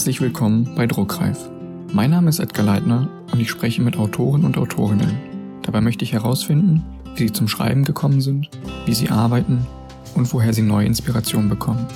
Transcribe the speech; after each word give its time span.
Herzlich 0.00 0.22
willkommen 0.22 0.76
bei 0.76 0.86
Druckreif. 0.86 1.50
Mein 1.92 2.08
Name 2.08 2.30
ist 2.30 2.38
Edgar 2.38 2.64
Leitner 2.64 3.10
und 3.32 3.38
ich 3.38 3.50
spreche 3.50 3.82
mit 3.82 3.98
Autoren 3.98 4.46
und 4.46 4.56
Autorinnen. 4.56 5.14
Dabei 5.60 5.82
möchte 5.82 6.06
ich 6.06 6.14
herausfinden, 6.14 6.82
wie 7.16 7.24
sie 7.24 7.32
zum 7.34 7.48
Schreiben 7.48 7.84
gekommen 7.84 8.22
sind, 8.22 8.48
wie 8.86 8.94
sie 8.94 9.10
arbeiten 9.10 9.66
und 10.14 10.32
woher 10.32 10.54
sie 10.54 10.62
neue 10.62 10.86
Inspirationen 10.86 11.50
bekommen. 11.50 11.86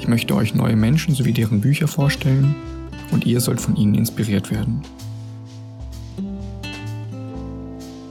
Ich 0.00 0.08
möchte 0.08 0.34
euch 0.34 0.54
neue 0.54 0.74
Menschen 0.74 1.14
sowie 1.14 1.34
deren 1.34 1.60
Bücher 1.60 1.86
vorstellen 1.86 2.54
und 3.10 3.26
ihr 3.26 3.42
sollt 3.42 3.60
von 3.60 3.76
ihnen 3.76 3.94
inspiriert 3.94 4.50
werden. 4.50 4.80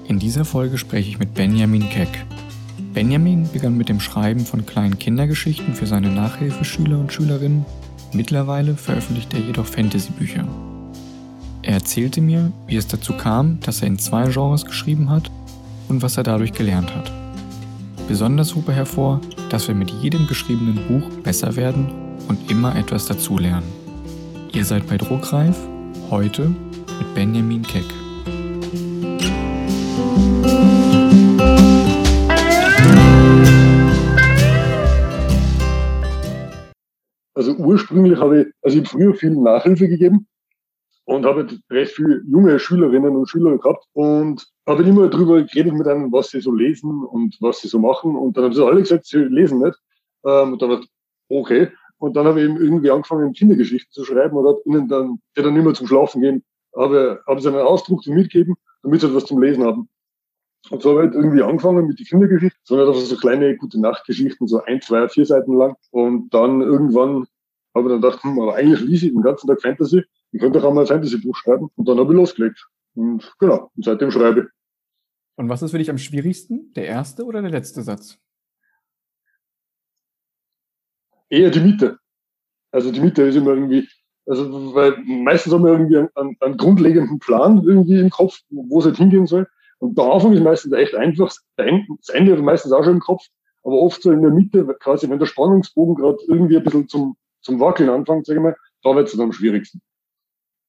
In 0.08 0.20
dieser 0.20 0.46
Folge 0.46 0.78
spreche 0.78 1.10
ich 1.10 1.18
mit 1.18 1.34
Benjamin 1.34 1.90
Keck. 1.90 2.24
Benjamin 2.94 3.50
begann 3.52 3.78
mit 3.78 3.90
dem 3.90 4.00
Schreiben 4.00 4.46
von 4.46 4.68
kleinen 4.68 5.00
Kindergeschichten 5.00 5.74
für 5.74 5.88
seine 5.88 6.12
Nachhilfeschüler 6.12 7.00
und 7.00 7.12
Schülerinnen 7.12 7.66
Mittlerweile 8.14 8.76
veröffentlicht 8.76 9.34
er 9.34 9.40
jedoch 9.40 9.66
Fantasy-Bücher. 9.66 10.48
Er 11.64 11.74
erzählte 11.74 12.22
mir, 12.22 12.52
wie 12.68 12.76
es 12.76 12.88
dazu 12.88 13.14
kam, 13.14 13.60
dass 13.62 13.82
er 13.82 13.88
in 13.88 13.98
zwei 13.98 14.30
Genres 14.30 14.66
geschrieben 14.66 15.10
hat 15.10 15.32
und 15.90 16.02
was 16.02 16.18
er 16.18 16.24
dadurch 16.24 16.52
gelernt 16.54 16.94
hat. 16.94 17.12
Besonders 18.08 18.54
hob 18.54 18.68
er 18.68 18.76
hervor, 18.76 19.22
dass 19.50 19.68
wir 19.68 19.76
mit 19.76 19.90
jedem 19.90 20.28
geschriebenen 20.28 20.80
Buch 20.88 21.10
besser 21.24 21.56
werden 21.56 21.88
und 22.28 22.52
immer 22.52 22.76
etwas 22.76 23.06
dazulernen. 23.06 23.68
Ihr 24.54 24.66
seid 24.66 24.88
bei 24.88 24.98
Druckreif, 24.98 25.58
heute 26.10 26.50
mit 27.00 27.16
Benjamin 27.16 27.64
Keck. 27.64 27.86
Ursprünglich 37.74 38.20
habe 38.20 38.42
ich, 38.42 38.48
also 38.62 38.78
ich 38.78 38.84
habe 38.86 38.90
früher 38.90 39.14
viel 39.16 39.32
Nachhilfe 39.32 39.88
gegeben 39.88 40.28
und 41.06 41.26
habe 41.26 41.48
recht 41.70 41.92
viele 41.92 42.22
junge 42.26 42.60
Schülerinnen 42.60 43.16
und 43.16 43.30
Schüler 43.30 43.58
gehabt 43.58 43.86
und 43.94 44.46
habe 44.66 44.84
immer 44.84 45.10
darüber 45.10 45.42
geredet 45.44 45.74
mit 45.74 45.88
einem, 45.88 46.12
was 46.12 46.30
sie 46.30 46.40
so 46.40 46.52
lesen 46.52 47.04
und 47.04 47.36
was 47.42 47.62
sie 47.62 47.68
so 47.68 47.80
machen. 47.80 48.16
Und 48.16 48.38
dann 48.38 48.46
haben 48.46 48.54
sie 48.54 48.66
alle 48.66 48.82
gesagt, 48.82 49.06
sie 49.06 49.18
lesen 49.18 49.60
nicht. 49.60 49.78
Ähm, 50.26 50.54
und 50.54 50.62
dann 50.62 50.82
ich, 50.82 50.88
okay. 51.30 51.70
Und 51.98 52.16
dann 52.16 52.26
habe 52.26 52.42
ich 52.42 52.50
eben 52.50 52.58
irgendwie 52.58 52.92
angefangen, 52.92 53.34
Kindergeschichten 53.34 53.92
zu 53.92 54.06
schreiben 54.06 54.38
und 54.38 54.48
habe 54.48 54.62
ihnen 54.66 54.88
dann, 54.88 55.20
die 55.36 55.42
dann 55.42 55.56
immer 55.56 55.74
zum 55.74 55.88
Schlafen 55.88 56.22
gehen, 56.22 56.44
habe, 56.76 57.22
habe 57.28 57.42
sie 57.42 57.50
einen 57.50 57.60
Ausdruck 57.60 58.06
mitgeben, 58.08 58.56
damit 58.82 59.02
sie 59.02 59.08
etwas 59.08 59.26
zum 59.26 59.42
Lesen 59.42 59.64
haben. 59.64 59.90
Und 60.70 60.82
so 60.82 60.92
habe 60.92 61.02
ich 61.02 61.06
halt 61.08 61.16
irgendwie 61.16 61.44
angefangen 61.44 61.88
mit 61.88 62.00
den 62.00 62.06
Kindergeschichten, 62.06 62.62
sondern 62.64 62.88
einfach 62.88 63.02
so 63.02 63.18
kleine 63.18 63.58
gute 63.58 63.80
Nachtgeschichten, 63.80 64.48
so 64.48 64.64
ein, 64.64 64.82
zwei, 64.82 65.08
vier 65.10 65.26
Seiten 65.26 65.58
lang. 65.58 65.76
Und 65.92 66.34
dann 66.34 66.62
irgendwann 66.62 67.28
habe 67.76 67.90
dann 67.90 68.02
gedacht, 68.02 68.24
hm, 68.24 68.40
aber 68.40 68.56
eigentlich 68.56 68.82
lese 68.82 69.08
ich 69.08 69.14
den 69.14 69.22
ganzen 69.22 69.48
Tag 69.48 69.62
Fantasy. 69.62 70.04
Ich 70.32 70.40
könnte 70.40 70.60
doch 70.60 70.68
auch 70.68 70.74
mal 70.74 70.82
ein 70.82 70.88
Fantasy-Buch 70.88 71.36
schreiben. 71.36 71.70
Und 71.76 71.88
dann 71.88 71.98
habe 72.00 72.14
ich 72.14 72.18
losgelegt. 72.18 72.68
Und 72.96 73.34
genau, 73.40 73.72
und 73.76 73.86
seitdem 73.86 74.12
schreibe 74.12 74.42
ich. 74.42 74.46
Und 75.36 75.50
was 75.50 75.62
ist 75.62 75.72
für 75.72 75.80
dich 75.80 75.90
am 75.90 75.98
schwierigsten? 75.98 76.72
Der 76.74 76.86
erste 76.86 77.26
oder 77.26 77.42
der 77.42 77.52
letzte 77.52 77.82
Satz? 77.82 78.20
Eher 81.30 81.50
die 81.50 81.60
Mitte. 81.60 81.98
Also 82.72 82.92
die 82.92 83.00
Mitte 83.00 83.24
ist 83.24 83.36
immer 83.36 83.52
irgendwie, 83.52 83.88
also 84.28 84.74
weil 84.76 84.98
meistens 85.06 85.54
haben 85.54 85.64
wir 85.64 85.72
irgendwie 85.72 85.98
einen, 85.98 86.38
einen, 86.40 86.58
grundlegenden 86.58 87.20
Plan 87.20 87.64
irgendwie 87.64 88.00
im 88.00 88.10
Kopf, 88.10 88.40
wo 88.50 88.80
es 88.80 88.86
halt 88.86 88.98
hingehen 88.98 89.26
soll. 89.26 89.48
Und 89.80 89.98
der 89.98 90.06
Anfang 90.06 90.34
ist 90.34 90.44
meistens 90.44 90.74
echt 90.74 90.96
einfach, 90.96 91.34
das 91.58 92.10
Ende 92.10 92.34
ist 92.34 92.42
meistens 92.42 92.72
auch 92.72 92.84
schon 92.84 92.94
im 92.94 93.00
Kopf, 93.00 93.24
aber 93.64 93.80
oft 93.80 94.02
so 94.02 94.12
in 94.12 94.22
der 94.22 94.32
Mitte, 94.32 94.66
quasi 94.80 95.10
wenn 95.10 95.20
der 95.20 95.26
Spannungsbogen 95.26 95.96
gerade 95.96 96.18
irgendwie 96.28 96.58
ein 96.58 96.64
bisschen 96.64 96.88
zum, 96.88 97.16
zum 97.44 97.60
Wackeln 97.60 97.90
anfängt, 97.90 98.26
sage 98.26 98.40
ich 98.40 98.44
mal, 98.44 98.56
da 98.82 98.96
wird 98.96 99.08
es 99.08 99.14
dann 99.14 99.22
am 99.22 99.32
schwierigsten. 99.32 99.82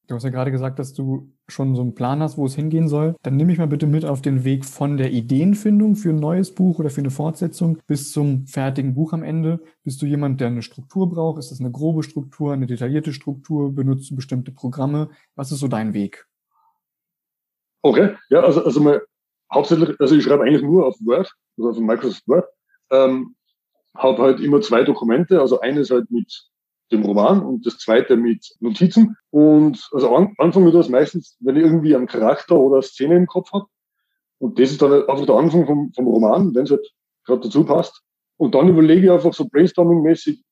Du 0.06 0.14
hast 0.14 0.24
ja 0.24 0.30
gerade 0.30 0.50
gesagt, 0.50 0.78
dass 0.78 0.92
du 0.92 1.32
schon 1.48 1.74
so 1.74 1.80
einen 1.80 1.94
Plan 1.94 2.20
hast, 2.20 2.36
wo 2.36 2.44
es 2.44 2.54
hingehen 2.54 2.88
soll. 2.88 3.16
Dann 3.22 3.36
nehme 3.36 3.52
ich 3.52 3.58
mal 3.58 3.68
bitte 3.68 3.86
mit 3.86 4.04
auf 4.04 4.20
den 4.20 4.44
Weg 4.44 4.66
von 4.66 4.98
der 4.98 5.12
Ideenfindung 5.12 5.96
für 5.96 6.10
ein 6.10 6.16
neues 6.16 6.54
Buch 6.54 6.78
oder 6.78 6.90
für 6.90 7.00
eine 7.00 7.10
Fortsetzung 7.10 7.78
bis 7.86 8.12
zum 8.12 8.46
fertigen 8.46 8.94
Buch 8.94 9.14
am 9.14 9.22
Ende. 9.22 9.60
Bist 9.82 10.02
du 10.02 10.06
jemand, 10.06 10.42
der 10.42 10.48
eine 10.48 10.60
Struktur 10.60 11.08
braucht? 11.08 11.38
Ist 11.38 11.50
das 11.50 11.60
eine 11.60 11.70
grobe 11.70 12.02
Struktur, 12.02 12.52
eine 12.52 12.66
detaillierte 12.66 13.14
Struktur? 13.14 13.74
Benutzt 13.74 14.10
du 14.10 14.16
bestimmte 14.16 14.52
Programme? 14.52 15.08
Was 15.36 15.52
ist 15.52 15.60
so 15.60 15.68
dein 15.68 15.94
Weg? 15.94 16.26
Okay, 17.80 18.14
ja, 18.28 18.40
also, 18.40 18.62
also 18.62 18.80
mal 18.80 19.02
hauptsächlich, 19.52 19.98
also 19.98 20.16
ich 20.16 20.24
schreibe 20.24 20.42
eigentlich 20.42 20.62
nur 20.62 20.86
auf 20.86 20.96
Word, 21.00 21.32
also 21.56 21.70
auf 21.70 21.78
Microsoft 21.78 22.28
Word. 22.28 22.46
Ähm, 22.90 23.34
habe 23.96 24.22
halt 24.22 24.40
immer 24.40 24.60
zwei 24.60 24.82
Dokumente, 24.82 25.40
also 25.40 25.60
eines 25.60 25.90
halt 25.90 26.10
mit 26.10 26.44
dem 26.94 27.04
Roman 27.04 27.42
und 27.42 27.66
das 27.66 27.78
zweite 27.78 28.16
mit 28.16 28.54
Notizen. 28.60 29.16
Und 29.30 29.88
also 29.92 30.14
an, 30.14 30.34
anfangen 30.38 30.66
wir 30.66 30.72
das 30.72 30.88
meistens, 30.88 31.36
wenn 31.40 31.56
ich 31.56 31.62
irgendwie 31.62 31.94
einen 31.94 32.06
Charakter 32.06 32.56
oder 32.58 32.76
eine 32.76 32.82
Szene 32.82 33.16
im 33.16 33.26
Kopf 33.26 33.52
habe. 33.52 33.66
Und 34.38 34.58
das 34.58 34.70
ist 34.70 34.82
dann 34.82 34.92
einfach 35.08 35.26
der 35.26 35.34
Anfang 35.36 35.66
vom, 35.66 35.92
vom 35.94 36.06
Roman, 36.06 36.54
wenn 36.54 36.64
es 36.64 36.70
halt 36.70 36.86
gerade 37.24 37.40
dazu 37.42 37.64
passt. 37.64 38.02
Und 38.36 38.54
dann 38.54 38.68
überlege 38.68 39.06
ich 39.06 39.10
einfach 39.10 39.32
so 39.32 39.44
brainstorming-mäßig, 39.44 40.42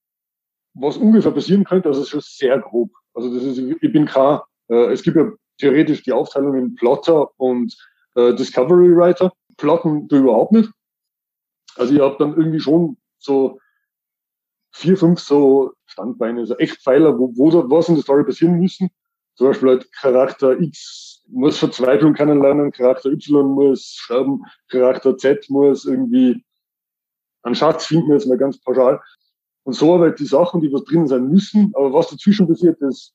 was 0.75 0.97
ungefähr 0.97 1.33
passieren 1.33 1.65
könnte. 1.65 1.89
Also 1.89 2.01
es 2.01 2.07
ist 2.07 2.11
schon 2.11 2.21
sehr 2.23 2.59
grob. 2.61 2.91
Also 3.15 3.35
das 3.35 3.45
ist, 3.45 3.59
ich 3.59 3.93
bin 3.93 4.07
kein, 4.07 4.39
äh, 4.69 4.93
es 4.93 5.03
gibt 5.03 5.17
ja 5.17 5.31
theoretisch 5.59 6.03
die 6.03 6.13
Aufteilung 6.13 6.57
in 6.57 6.75
Plotter 6.75 7.29
und 7.39 7.77
äh, 8.15 8.35
Discovery 8.35 8.97
Writer. 8.97 9.33
Plotten 9.57 10.09
du 10.09 10.17
überhaupt 10.17 10.53
nicht. 10.53 10.71
Also 11.77 11.95
ich 11.95 12.01
habe 12.01 12.17
dann 12.19 12.37
irgendwie 12.37 12.61
schon 12.61 12.97
so 13.19 13.59
vier, 14.73 14.97
fünf 14.97 15.21
so 15.21 15.73
Standbeine, 15.87 16.47
so 16.47 16.57
Echtpfeiler, 16.57 17.19
wo, 17.19 17.33
wo 17.37 17.51
da 17.51 17.59
was 17.71 17.89
in 17.89 17.97
der 17.97 18.03
Story 18.03 18.25
passieren 18.25 18.59
müssen. 18.59 18.91
Zum 19.35 19.49
Beispiel 19.49 19.69
halt 19.71 19.93
Charakter 19.93 20.59
X 20.61 21.23
muss 21.29 21.59
Verzweiflung 21.59 22.15
kennenlernen, 22.15 22.73
Charakter 22.73 23.11
Y 23.11 23.47
muss 23.55 23.85
sterben, 23.85 24.43
Charakter 24.69 25.17
Z 25.17 25.49
muss 25.49 25.85
irgendwie 25.85 26.45
einen 27.43 27.55
Schatz 27.55 27.87
finden, 27.87 28.13
jetzt 28.13 28.27
mal 28.27 28.39
ganz 28.39 28.61
pauschal. 28.61 29.01
Und 29.65 29.75
so 29.75 29.95
aber 29.95 30.11
die 30.11 30.27
Sachen, 30.27 30.61
die 30.61 30.73
was 30.73 30.85
drin 30.85 31.07
sein 31.07 31.29
müssen, 31.29 31.73
aber 31.75 31.93
was 31.93 32.09
dazwischen 32.09 32.49
passiert, 32.49 32.81
das 32.83 33.15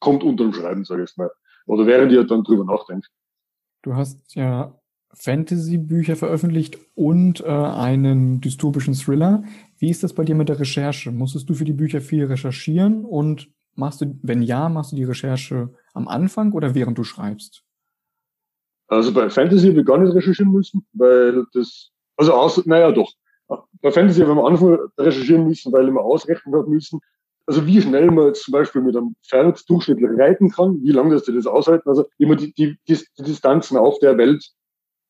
kommt 0.00 0.22
unterm 0.24 0.52
Schreiben, 0.52 0.84
sage 0.84 1.04
ich 1.04 1.16
mal. 1.16 1.30
Oder 1.66 1.86
während 1.86 2.12
ihr 2.12 2.24
dann 2.24 2.44
drüber 2.44 2.64
nachdenkt. 2.64 3.08
Du 3.82 3.94
hast 3.94 4.34
ja 4.34 4.78
Fantasy-Bücher 5.18 6.16
veröffentlicht 6.16 6.78
und 6.94 7.40
äh, 7.40 7.46
einen 7.46 8.40
dystopischen 8.40 8.94
Thriller. 8.94 9.44
Wie 9.78 9.90
ist 9.90 10.02
das 10.02 10.12
bei 10.12 10.24
dir 10.24 10.34
mit 10.34 10.48
der 10.48 10.60
Recherche? 10.60 11.10
Musstest 11.10 11.48
du 11.48 11.54
für 11.54 11.64
die 11.64 11.72
Bücher 11.72 12.00
viel 12.00 12.24
recherchieren 12.24 13.04
und 13.04 13.48
machst 13.74 14.00
du, 14.00 14.18
wenn 14.22 14.42
ja, 14.42 14.68
machst 14.68 14.92
du 14.92 14.96
die 14.96 15.04
Recherche 15.04 15.70
am 15.94 16.08
Anfang 16.08 16.52
oder 16.52 16.74
während 16.74 16.98
du 16.98 17.04
schreibst? 17.04 17.62
Also 18.88 19.12
bei 19.12 19.28
Fantasy 19.30 19.68
habe 19.68 19.80
ich 19.80 19.86
gar 19.86 19.98
nicht 19.98 20.14
recherchieren 20.14 20.52
müssen, 20.52 20.86
weil 20.92 21.44
das, 21.52 21.90
also 22.16 22.32
aus, 22.32 22.64
naja 22.66 22.92
doch. 22.92 23.10
Bei 23.80 23.90
Fantasy 23.90 24.20
habe 24.20 24.32
ich 24.32 24.38
am 24.38 24.44
Anfang 24.44 24.78
recherchieren 24.98 25.46
müssen, 25.46 25.72
weil 25.72 25.86
ich 25.86 25.92
mir 25.92 26.00
ausrechnen 26.00 26.54
habe 26.54 26.68
müssen, 26.68 27.00
also 27.46 27.64
wie 27.64 27.80
schnell 27.80 28.10
man 28.10 28.26
jetzt 28.26 28.42
zum 28.42 28.52
Beispiel 28.52 28.82
mit 28.82 28.96
einem 28.96 29.14
Pferd 29.24 29.68
durchschnittlich 29.70 30.10
reiten 30.18 30.50
kann, 30.50 30.82
wie 30.82 30.90
lange 30.90 31.14
das 31.14 31.24
die 31.24 31.32
das 31.32 31.46
aushalten. 31.46 31.88
Also 31.88 32.06
immer 32.18 32.34
die, 32.34 32.52
die, 32.52 32.76
die 32.88 33.22
Distanzen 33.22 33.76
auf 33.76 33.98
der 34.00 34.18
Welt 34.18 34.44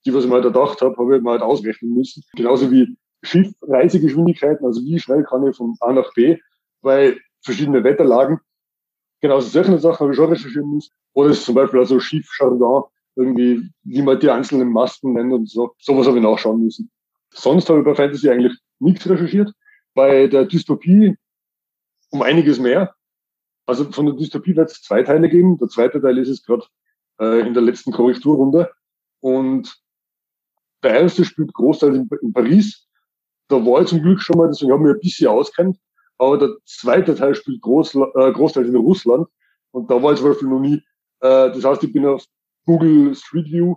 die, 0.06 0.15
was 0.15 0.25
ich 0.25 0.31
mal 0.31 0.43
erdacht 0.43 0.81
habe, 0.81 0.97
habe 0.97 1.17
ich 1.17 1.22
mal 1.22 1.33
halt 1.33 1.43
ausrechnen 1.43 1.94
müssen. 1.94 2.22
Genauso 2.34 2.71
wie 2.71 2.97
Schiffreisegeschwindigkeiten, 3.22 4.65
also 4.65 4.81
wie 4.83 4.99
schnell 5.00 5.25
kann 5.25 5.47
ich 5.47 5.56
von 5.56 5.75
A 5.81 5.93
nach 5.93 6.12
B 6.15 6.39
bei 6.81 7.17
verschiedenen 7.43 7.84
Wetterlagen. 7.84 8.41
Genauso 9.21 9.49
solche 9.49 9.78
Sachen 9.78 10.00
habe 10.00 10.12
ich 10.12 10.16
schon 10.16 10.31
recherchieren 10.31 10.71
müssen. 10.71 10.93
Oder 11.12 11.31
es 11.31 11.39
ist 11.39 11.47
zum 11.47 11.55
Beispiel 11.55 11.81
also 11.81 11.99
Schiffjargon, 11.99 12.84
irgendwie, 13.16 13.69
wie 13.83 14.03
man 14.03 14.21
die 14.21 14.31
einzelnen 14.31 14.71
Masten 14.71 15.15
nennt 15.15 15.33
und 15.33 15.49
so. 15.49 15.75
Sowas 15.78 16.06
habe 16.06 16.19
ich 16.19 16.22
nachschauen 16.22 16.62
müssen. 16.62 16.91
Sonst 17.31 17.69
habe 17.69 17.81
ich 17.81 17.84
bei 17.84 17.95
Fantasy 17.95 18.31
eigentlich 18.31 18.57
nichts 18.78 19.09
recherchiert. 19.09 19.53
Bei 19.95 20.27
der 20.27 20.45
Dystopie 20.45 21.16
um 22.10 22.22
einiges 22.22 22.60
mehr. 22.60 22.95
Also 23.65 23.91
von 23.91 24.07
der 24.07 24.15
Dystopie 24.15 24.54
wird 24.54 24.71
es 24.71 24.83
zwei 24.83 25.03
Teile 25.03 25.28
geben. 25.28 25.59
Der 25.59 25.69
zweite 25.69 26.01
Teil 26.01 26.19
ist 26.19 26.28
es 26.28 26.45
gerade 26.45 26.65
äh, 27.19 27.41
in 27.41 27.54
der 27.54 27.63
letzten 27.63 27.92
Korrekturrunde. 27.92 28.71
Und 29.21 29.77
der 30.86 31.00
erste 31.00 31.24
spielt 31.24 31.53
großteils 31.53 31.97
in, 31.97 32.33
Paris. 32.33 32.86
Da 33.48 33.56
war 33.56 33.83
ich 33.83 33.88
zum 33.88 34.03
Glück 34.03 34.21
schon 34.21 34.38
mal, 34.38 34.48
deswegen 34.48 34.72
haben 34.72 34.84
wir 34.84 34.94
ein 34.94 35.00
bisschen 35.00 35.28
auskennt. 35.28 35.78
Aber 36.18 36.38
der 36.38 36.56
zweite 36.65 37.15
Teil 37.15 37.34
spielt 37.34 37.60
groß, 37.60 37.94
äh, 37.94 38.33
großteils 38.33 38.68
in 38.68 38.77
Russland. 38.77 39.27
Und 39.72 39.91
da 39.91 40.03
war 40.03 40.12
ich 40.12 40.18
zum 40.18 40.28
Beispiel 40.28 40.48
noch 40.48 40.60
nie. 40.60 40.77
Äh, 41.21 41.53
das 41.53 41.65
heißt, 41.65 41.84
ich 41.84 41.92
bin 41.92 42.06
auf 42.06 42.24
Google 42.65 43.15
Street 43.15 43.47
View, 43.47 43.74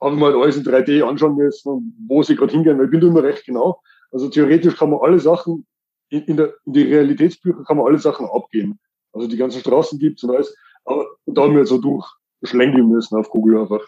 habe 0.00 0.16
mal 0.16 0.32
halt 0.32 0.42
alles 0.42 0.56
in 0.56 0.64
3D 0.64 1.02
anschauen 1.02 1.36
müssen 1.36 1.94
wo 2.06 2.22
sie 2.22 2.36
gerade 2.36 2.52
hingehen, 2.52 2.78
weil 2.78 2.86
ich 2.86 2.90
bin 2.90 3.00
da 3.00 3.06
immer 3.06 3.22
recht 3.22 3.44
genau. 3.44 3.80
Also 4.12 4.28
theoretisch 4.28 4.76
kann 4.76 4.90
man 4.90 5.00
alle 5.00 5.18
Sachen, 5.18 5.66
in, 6.10 6.22
in, 6.24 6.36
der, 6.36 6.54
in 6.66 6.72
die 6.72 6.82
Realitätsbücher 6.82 7.64
kann 7.64 7.76
man 7.76 7.86
alle 7.86 7.98
Sachen 7.98 8.26
abgehen. 8.26 8.78
Also 9.12 9.28
die 9.28 9.36
ganzen 9.36 9.60
Straßen 9.60 9.98
gibt's 9.98 10.22
und 10.22 10.30
alles. 10.30 10.54
Aber 10.84 11.06
da 11.26 11.42
haben 11.42 11.56
wir 11.56 11.66
so 11.66 11.78
durchschlängeln 11.78 12.88
müssen 12.88 13.16
auf 13.16 13.30
Google 13.30 13.60
einfach. 13.60 13.84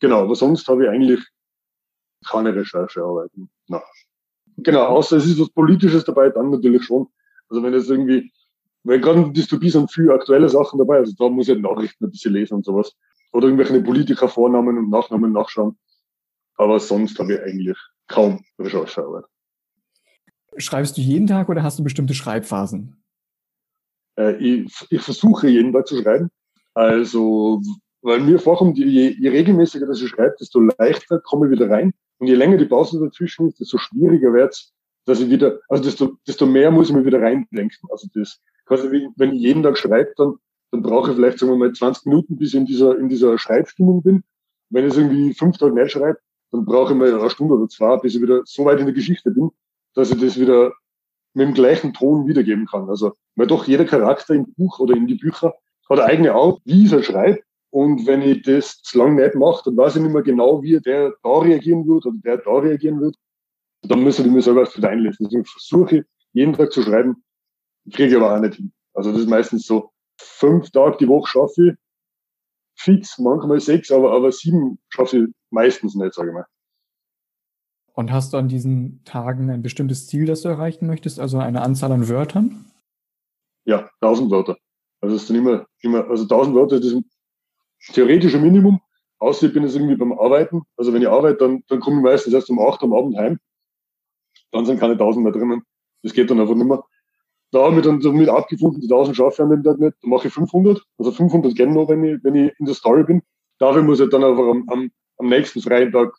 Genau, 0.00 0.22
aber 0.22 0.34
sonst 0.34 0.66
habe 0.68 0.84
ich 0.84 0.90
eigentlich 0.90 1.24
keine 2.26 2.54
Recherchearbeiten. 2.54 3.50
Na. 3.68 3.82
Genau, 4.56 4.86
außer 4.86 5.18
es 5.18 5.26
ist 5.26 5.40
was 5.40 5.50
Politisches 5.50 6.04
dabei, 6.04 6.30
dann 6.30 6.50
natürlich 6.50 6.84
schon. 6.84 7.06
Also 7.48 7.62
wenn 7.62 7.72
jetzt 7.72 7.90
irgendwie 7.90 8.32
weil 8.84 9.00
gerade 9.00 9.30
Dystopie 9.32 9.70
sind 9.70 9.92
viele 9.92 10.14
aktuelle 10.14 10.48
Sachen 10.48 10.78
dabei, 10.78 10.96
also 10.96 11.12
da 11.18 11.28
muss 11.28 11.48
ich 11.48 11.58
Nachrichten 11.58 12.06
ein 12.06 12.10
bisschen 12.10 12.32
lesen 12.32 12.54
und 12.54 12.64
sowas. 12.64 12.96
Oder 13.32 13.48
irgendwelche 13.48 13.82
Politiker 13.82 14.28
Vornamen 14.28 14.78
und 14.78 14.88
Nachnamen 14.88 15.32
nachschauen. 15.32 15.76
Aber 16.56 16.80
sonst 16.80 17.18
habe 17.18 17.34
ich 17.34 17.40
eigentlich 17.42 17.76
kaum 18.06 18.42
Recherchearbeit. 18.58 19.24
Schreibst 20.56 20.96
du 20.96 21.02
jeden 21.02 21.26
Tag 21.26 21.48
oder 21.50 21.62
hast 21.62 21.78
du 21.78 21.84
bestimmte 21.84 22.14
Schreibphasen? 22.14 22.96
Äh, 24.16 24.36
ich, 24.36 24.86
ich 24.88 25.02
versuche 25.02 25.48
jeden 25.48 25.72
Tag 25.74 25.86
zu 25.86 26.00
schreiben. 26.02 26.30
Also, 26.72 27.60
weil 28.00 28.20
mir 28.20 28.38
vorkommt, 28.38 28.78
je, 28.78 29.10
je 29.10 29.28
regelmäßiger 29.28 29.86
das 29.86 30.00
ich 30.00 30.08
schreibe, 30.08 30.34
desto 30.40 30.60
leichter 30.60 31.20
komme 31.20 31.46
ich 31.46 31.52
wieder 31.52 31.68
rein. 31.68 31.92
Und 32.18 32.26
je 32.26 32.34
länger 32.34 32.56
die 32.56 32.64
Pause 32.64 33.00
dazwischen 33.00 33.48
ist, 33.48 33.60
desto 33.60 33.78
schwieriger 33.78 34.32
wird 34.32 34.52
es, 34.52 34.72
dass 35.04 35.20
ich 35.20 35.30
wieder, 35.30 35.60
also 35.68 35.82
desto, 35.82 36.18
desto 36.26 36.46
mehr 36.46 36.70
muss 36.70 36.90
ich 36.90 36.94
mir 36.94 37.04
wieder 37.04 37.20
reindenken. 37.20 37.88
Also 37.90 38.08
das, 38.14 38.40
quasi, 38.66 39.08
wenn 39.16 39.34
ich 39.34 39.40
jeden 39.40 39.62
Tag 39.62 39.78
schreibe, 39.78 40.12
dann, 40.16 40.34
dann 40.70 40.82
brauche 40.82 41.10
ich 41.10 41.16
vielleicht, 41.16 41.38
sagen 41.38 41.52
wir 41.52 41.56
mal, 41.56 41.72
20 41.72 42.06
Minuten, 42.06 42.36
bis 42.36 42.50
ich 42.50 42.56
in 42.56 42.66
dieser, 42.66 42.98
in 42.98 43.08
dieser 43.08 43.38
Schreibstimmung 43.38 44.02
bin. 44.02 44.24
Wenn 44.70 44.86
ich 44.86 44.96
irgendwie 44.96 45.32
fünf 45.32 45.56
Tage 45.56 45.72
nicht 45.72 45.92
schreibe, 45.92 46.18
dann 46.50 46.64
brauche 46.64 46.92
ich 46.92 46.98
mal 46.98 47.18
eine 47.18 47.30
Stunde 47.30 47.54
oder 47.54 47.68
zwei, 47.68 47.96
bis 47.96 48.14
ich 48.14 48.22
wieder 48.22 48.42
so 48.44 48.64
weit 48.64 48.80
in 48.80 48.86
der 48.86 48.94
Geschichte 48.94 49.30
bin, 49.30 49.50
dass 49.94 50.10
ich 50.10 50.20
das 50.20 50.38
wieder 50.38 50.72
mit 51.34 51.46
dem 51.46 51.54
gleichen 51.54 51.94
Ton 51.94 52.26
wiedergeben 52.26 52.66
kann. 52.66 52.88
Also, 52.88 53.14
weil 53.36 53.46
doch 53.46 53.66
jeder 53.66 53.84
Charakter 53.84 54.34
im 54.34 54.52
Buch 54.54 54.78
oder 54.78 54.94
in 54.94 55.06
die 55.06 55.14
Bücher 55.14 55.54
hat 55.88 56.00
eigene 56.00 56.32
Art, 56.32 56.60
wie 56.64 56.90
er 56.92 57.02
schreibt. 57.02 57.44
Und 57.78 58.08
wenn 58.08 58.22
ich 58.22 58.42
das 58.42 58.82
zu 58.82 58.98
lange 58.98 59.22
nicht 59.22 59.36
mache, 59.36 59.62
dann 59.66 59.76
weiß 59.76 59.94
ich 59.94 60.02
nicht 60.02 60.12
mehr 60.12 60.24
genau, 60.24 60.60
wie 60.64 60.80
der 60.80 61.14
da 61.22 61.38
reagieren 61.38 61.86
wird 61.86 62.06
oder 62.06 62.18
der 62.24 62.38
da 62.38 62.58
reagieren 62.58 63.00
wird. 63.00 63.14
dann 63.82 64.02
müsste 64.02 64.24
ich 64.24 64.32
mir 64.32 64.42
selber 64.42 64.66
wieder 64.74 64.88
einlesen. 64.88 65.26
Deswegen 65.26 65.44
versuche 65.44 65.98
ich, 65.98 66.04
jeden 66.32 66.54
Tag 66.54 66.72
zu 66.72 66.82
schreiben, 66.82 67.22
kriege 67.92 68.08
ich 68.08 68.16
aber 68.16 68.34
auch 68.34 68.40
nicht 68.40 68.56
hin. 68.56 68.72
Also 68.94 69.12
das 69.12 69.20
ist 69.20 69.28
meistens 69.28 69.64
so, 69.64 69.92
fünf 70.20 70.72
Tage 70.72 70.96
die 70.98 71.06
Woche 71.06 71.28
schaffe 71.28 71.68
ich, 71.68 71.74
fix, 72.74 73.16
manchmal 73.18 73.60
sechs, 73.60 73.92
aber, 73.92 74.10
aber 74.10 74.32
sieben 74.32 74.80
schaffe 74.88 75.18
ich 75.18 75.28
meistens 75.50 75.94
nicht, 75.94 76.14
sage 76.14 76.30
ich 76.30 76.34
mal. 76.34 76.46
Und 77.92 78.10
hast 78.10 78.32
du 78.32 78.38
an 78.38 78.48
diesen 78.48 79.04
Tagen 79.04 79.50
ein 79.50 79.62
bestimmtes 79.62 80.08
Ziel, 80.08 80.26
das 80.26 80.42
du 80.42 80.48
erreichen 80.48 80.88
möchtest, 80.88 81.20
also 81.20 81.38
eine 81.38 81.62
Anzahl 81.62 81.92
an 81.92 82.08
Wörtern? 82.08 82.72
Ja, 83.66 83.88
1000 84.00 84.32
Wörter. 84.32 84.56
Also 85.00 85.14
es 85.14 85.28
dann 85.28 85.36
immer, 85.36 85.66
immer, 85.80 86.10
also 86.10 86.24
1000 86.24 86.56
Wörter 86.56 86.78
ist 86.78 86.96
ein 87.88 87.94
theoretischer 87.94 88.38
Minimum. 88.38 88.80
Außer 89.18 89.46
ich 89.46 89.52
bin 89.52 89.64
jetzt 89.64 89.74
irgendwie 89.74 89.96
beim 89.96 90.12
Arbeiten. 90.12 90.62
Also 90.76 90.92
wenn 90.92 91.02
ich 91.02 91.08
arbeite, 91.08 91.38
dann, 91.38 91.64
dann 91.68 91.80
komme 91.80 91.96
ich 91.96 92.02
meistens 92.02 92.34
erst 92.34 92.50
um 92.50 92.60
8 92.60 92.82
am 92.82 92.92
Abend 92.92 93.16
heim. 93.16 93.38
Dann 94.52 94.64
sind 94.64 94.78
keine 94.78 94.92
1000 94.92 95.24
mehr 95.24 95.32
drinnen. 95.32 95.62
Das 96.02 96.12
geht 96.12 96.30
dann 96.30 96.40
einfach 96.40 96.54
nicht 96.54 96.66
mehr. 96.66 96.84
Da 97.50 97.64
habe 97.64 97.76
ich 97.76 97.82
dann 97.82 98.00
damit 98.00 98.28
abgefunden, 98.28 98.80
die 98.80 98.86
1000 98.86 99.16
schaffe 99.16 99.34
ich 99.34 99.40
an 99.40 99.50
dem 99.50 99.62
Tag 99.64 99.78
nicht. 99.78 99.96
Dann 100.02 100.10
mache 100.10 100.28
ich 100.28 100.34
500. 100.34 100.82
Also 100.98 101.12
500 101.12 101.54
gehen 101.54 101.72
noch, 101.72 101.88
wenn 101.88 102.04
ich, 102.04 102.22
wenn 102.22 102.34
ich 102.34 102.52
in 102.58 102.66
der 102.66 102.74
Story 102.74 103.04
bin. 103.04 103.22
Dafür 103.58 103.82
muss 103.82 104.00
ich 104.00 104.10
dann 104.10 104.22
einfach 104.22 104.46
am, 104.46 104.68
am, 104.68 104.90
am 105.16 105.28
nächsten 105.28 105.60
freien 105.60 105.90
Tag 105.90 106.14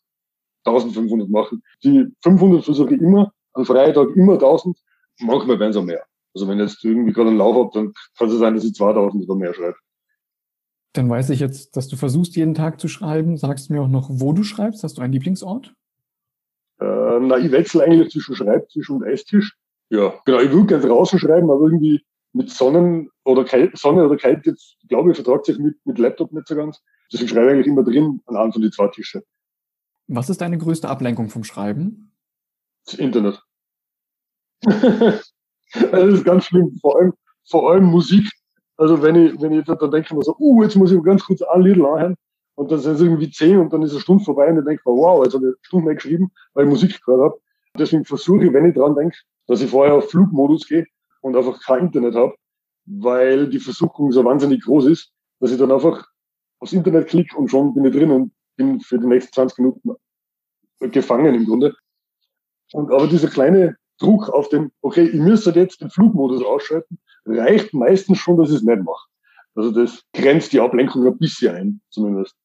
1500 0.65 1.29
machen. 1.29 1.63
Die 1.83 2.07
500 2.23 2.65
versuche 2.65 2.95
ich 2.95 3.01
immer, 3.01 3.31
am 3.53 3.65
Freitag 3.65 4.15
immer 4.15 4.33
1000, 4.33 4.77
manchmal 5.21 5.59
werden 5.59 5.71
es 5.71 5.77
auch 5.77 5.83
mehr. 5.83 6.03
Also 6.33 6.47
wenn 6.47 6.59
ich 6.59 6.71
jetzt 6.71 6.83
irgendwie 6.83 7.13
gerade 7.13 7.29
einen 7.29 7.37
Lauf 7.37 7.55
habe, 7.55 7.69
dann 7.73 7.93
kann 8.17 8.27
es 8.27 8.37
sein, 8.37 8.55
dass 8.55 8.63
ich 8.63 8.73
2000 8.73 9.23
oder 9.27 9.35
mehr 9.35 9.53
schreibe. 9.53 9.77
Dann 10.93 11.09
weiß 11.09 11.29
ich 11.29 11.39
jetzt, 11.39 11.77
dass 11.77 11.87
du 11.87 11.95
versuchst, 11.95 12.35
jeden 12.35 12.55
Tag 12.55 12.79
zu 12.79 12.87
schreiben. 12.87 13.37
Sagst 13.37 13.69
du 13.69 13.73
mir 13.73 13.81
auch 13.81 13.87
noch, 13.87 14.09
wo 14.11 14.33
du 14.33 14.43
schreibst? 14.43 14.83
Hast 14.83 14.97
du 14.97 15.01
einen 15.01 15.13
Lieblingsort? 15.13 15.73
Äh, 16.79 17.19
na, 17.19 17.37
ich 17.37 17.51
wechsle 17.51 17.83
eigentlich 17.83 18.11
zwischen 18.11 18.35
Schreibtisch 18.35 18.89
und 18.89 19.03
Esstisch. 19.03 19.55
Ja, 19.89 20.13
genau. 20.25 20.39
Ich 20.39 20.51
würde 20.51 20.67
gerne 20.67 20.87
draußen 20.87 21.19
schreiben, 21.19 21.51
aber 21.51 21.65
irgendwie 21.65 22.03
mit 22.33 22.49
Sonnen 22.49 23.09
oder 23.23 23.43
Kälte, 23.43 23.75
Sonne 23.77 24.05
oder 24.05 24.17
Kälte, 24.17 24.51
jetzt 24.51 24.77
glaube 24.87 25.11
ich, 25.11 25.17
vertragt 25.17 25.45
sich 25.45 25.57
mit, 25.57 25.75
mit 25.85 25.97
Laptop 25.97 26.31
nicht 26.31 26.47
so 26.47 26.55
ganz. 26.55 26.81
Deswegen 27.11 27.29
schreibe 27.29 27.47
ich 27.47 27.53
eigentlich 27.53 27.67
immer 27.67 27.83
drin 27.83 28.21
an 28.25 28.37
einem 28.37 28.53
von 28.53 28.61
die 28.61 28.71
zwei 28.71 28.87
Tische. 28.87 29.23
Was 30.07 30.29
ist 30.29 30.41
deine 30.41 30.57
größte 30.57 30.89
Ablenkung 30.89 31.29
vom 31.29 31.43
Schreiben? 31.43 32.11
Das 32.85 32.95
Internet. 32.95 33.41
das 34.61 35.23
ist 35.73 36.25
ganz 36.25 36.45
schlimm, 36.45 36.77
vor 36.81 36.97
allem, 36.97 37.13
vor 37.47 37.71
allem 37.71 37.85
Musik. 37.85 38.29
Also 38.79 39.01
wenn 39.01 39.15
ich, 39.15 39.41
wenn 39.41 39.51
ich 39.51 39.65
da, 39.65 39.75
dann 39.75 39.91
denke 39.91 40.07
ich 40.09 40.13
mir 40.13 40.23
so, 40.23 40.37
uh, 40.39 40.63
jetzt 40.63 40.77
muss 40.77 40.93
ich 40.93 41.03
ganz 41.03 41.25
kurz 41.25 41.41
ein 41.41 41.61
Lied 41.63 41.75
anhören 41.75 42.15
und 42.55 42.71
dann 42.71 42.79
sind 42.79 42.93
es 42.93 43.01
irgendwie 43.01 43.29
zehn 43.29 43.57
und 43.59 43.73
dann 43.73 43.81
ist 43.81 43.91
eine 43.91 43.99
Stunde 43.99 44.23
vorbei 44.23 44.49
und 44.49 44.59
ich 44.59 44.63
denke 44.63 44.81
mir, 44.85 44.95
wow, 44.95 45.21
jetzt 45.21 45.33
habe 45.33 45.43
ich 45.43 45.49
eine 45.49 45.57
Stunde 45.63 45.85
mehr 45.87 45.95
geschrieben, 45.95 46.31
weil 46.53 46.63
ich 46.63 46.69
Musik 46.69 47.01
gehört 47.03 47.21
habe. 47.21 47.41
Deswegen 47.77 48.05
versuche 48.05 48.45
ich, 48.45 48.53
wenn 48.53 48.65
ich 48.65 48.75
dran 48.75 48.95
denke, 48.95 49.17
dass 49.47 49.59
ich 49.59 49.69
vorher 49.69 49.95
auf 49.95 50.09
Flugmodus 50.09 50.65
gehe 50.65 50.85
und 51.19 51.35
einfach 51.35 51.59
kein 51.61 51.87
Internet 51.87 52.15
habe, 52.15 52.35
weil 52.85 53.49
die 53.49 53.59
Versuchung 53.59 54.13
so 54.13 54.23
wahnsinnig 54.23 54.63
groß 54.63 54.85
ist, 54.85 55.11
dass 55.41 55.51
ich 55.51 55.57
dann 55.57 55.73
einfach 55.73 56.07
aufs 56.59 56.71
Internet 56.71 57.07
klicke 57.07 57.35
und 57.35 57.49
schon 57.49 57.73
bin 57.73 57.83
ich 57.83 57.93
drin 57.93 58.11
und 58.11 58.31
bin 58.55 58.79
für 58.79 58.97
die 58.97 59.07
nächsten 59.07 59.33
20 59.33 59.57
Minuten 59.57 59.91
gefangen 60.79 61.35
im 61.35 61.45
Grunde. 61.45 61.75
Und 62.71 62.93
aber 62.93 63.07
dieser 63.07 63.27
kleine 63.27 63.75
Druck 63.99 64.29
auf 64.29 64.49
den, 64.49 64.71
okay, 64.81 65.07
ich 65.07 65.19
müsste 65.19 65.51
jetzt 65.51 65.81
den 65.81 65.89
Flugmodus 65.89 66.43
ausschalten, 66.43 66.99
reicht 67.25 67.73
meistens 67.73 68.17
schon, 68.17 68.37
dass 68.37 68.49
ich 68.49 68.57
es 68.57 68.63
nicht 68.63 68.83
mache. 68.83 69.07
Also 69.55 69.71
das 69.71 70.03
grenzt 70.13 70.53
die 70.53 70.59
Ablenkung 70.59 71.05
ein 71.05 71.17
bisschen 71.17 71.55
ein, 71.55 71.81
zumindest. 71.89 72.35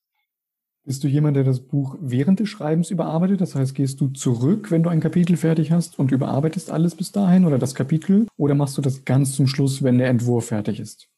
Bist 0.86 1.02
du 1.02 1.08
jemand, 1.08 1.36
der 1.36 1.44
das 1.44 1.60
Buch 1.60 1.96
während 2.00 2.40
des 2.40 2.50
Schreibens 2.50 2.90
überarbeitet? 2.90 3.40
Das 3.40 3.54
heißt, 3.54 3.74
gehst 3.74 4.00
du 4.00 4.08
zurück, 4.08 4.70
wenn 4.70 4.82
du 4.82 4.90
ein 4.90 5.00
Kapitel 5.00 5.36
fertig 5.36 5.72
hast 5.72 5.98
und 5.98 6.12
überarbeitest 6.12 6.70
alles 6.70 6.94
bis 6.94 7.10
dahin 7.10 7.46
oder 7.46 7.58
das 7.58 7.74
Kapitel? 7.74 8.26
Oder 8.36 8.54
machst 8.54 8.76
du 8.76 8.82
das 8.82 9.04
ganz 9.04 9.34
zum 9.34 9.46
Schluss, 9.46 9.82
wenn 9.82 9.96
der 9.96 10.08
Entwurf 10.08 10.48
fertig 10.48 10.80
ist? 10.80 11.08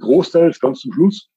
Großteils 0.00 0.58
ganz 0.58 0.80
zum 0.80 0.92
Schluss. 0.92 1.30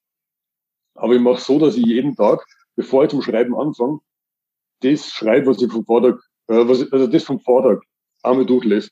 Aber 0.95 1.13
ich 1.13 1.21
mache 1.21 1.39
so, 1.39 1.59
dass 1.59 1.75
ich 1.75 1.85
jeden 1.85 2.15
Tag 2.15 2.43
bevor 2.77 3.03
ich 3.03 3.09
zum 3.09 3.21
Schreiben 3.21 3.57
anfange, 3.57 3.99
das 4.81 5.09
schreibe, 5.09 5.47
was 5.47 5.61
ich 5.61 5.69
vom 5.69 5.83
Vortag, 5.83 6.19
äh, 6.47 6.67
was 6.67 6.89
also 6.93 7.07
das 7.07 7.23
vom 7.23 7.41
Vortag 7.41 7.81
einmal 8.27 8.45
durchlese. 8.45 8.89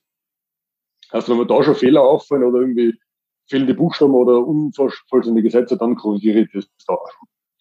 Also 1.10 1.32
wenn 1.32 1.40
mir 1.40 1.48
da 1.48 1.64
schon 1.64 1.76
Fehler 1.76 2.02
auffallen 2.02 2.44
oder 2.44 2.60
irgendwie 2.60 3.00
fehlende 3.48 3.74
Buchstaben 3.74 4.14
oder 4.14 4.46
unvollständige 4.46 5.52
Sätze, 5.52 5.78
dann 5.78 5.96
korrigiere 5.96 6.42
ich 6.42 6.52
das 6.52 6.68
da. 6.88 6.98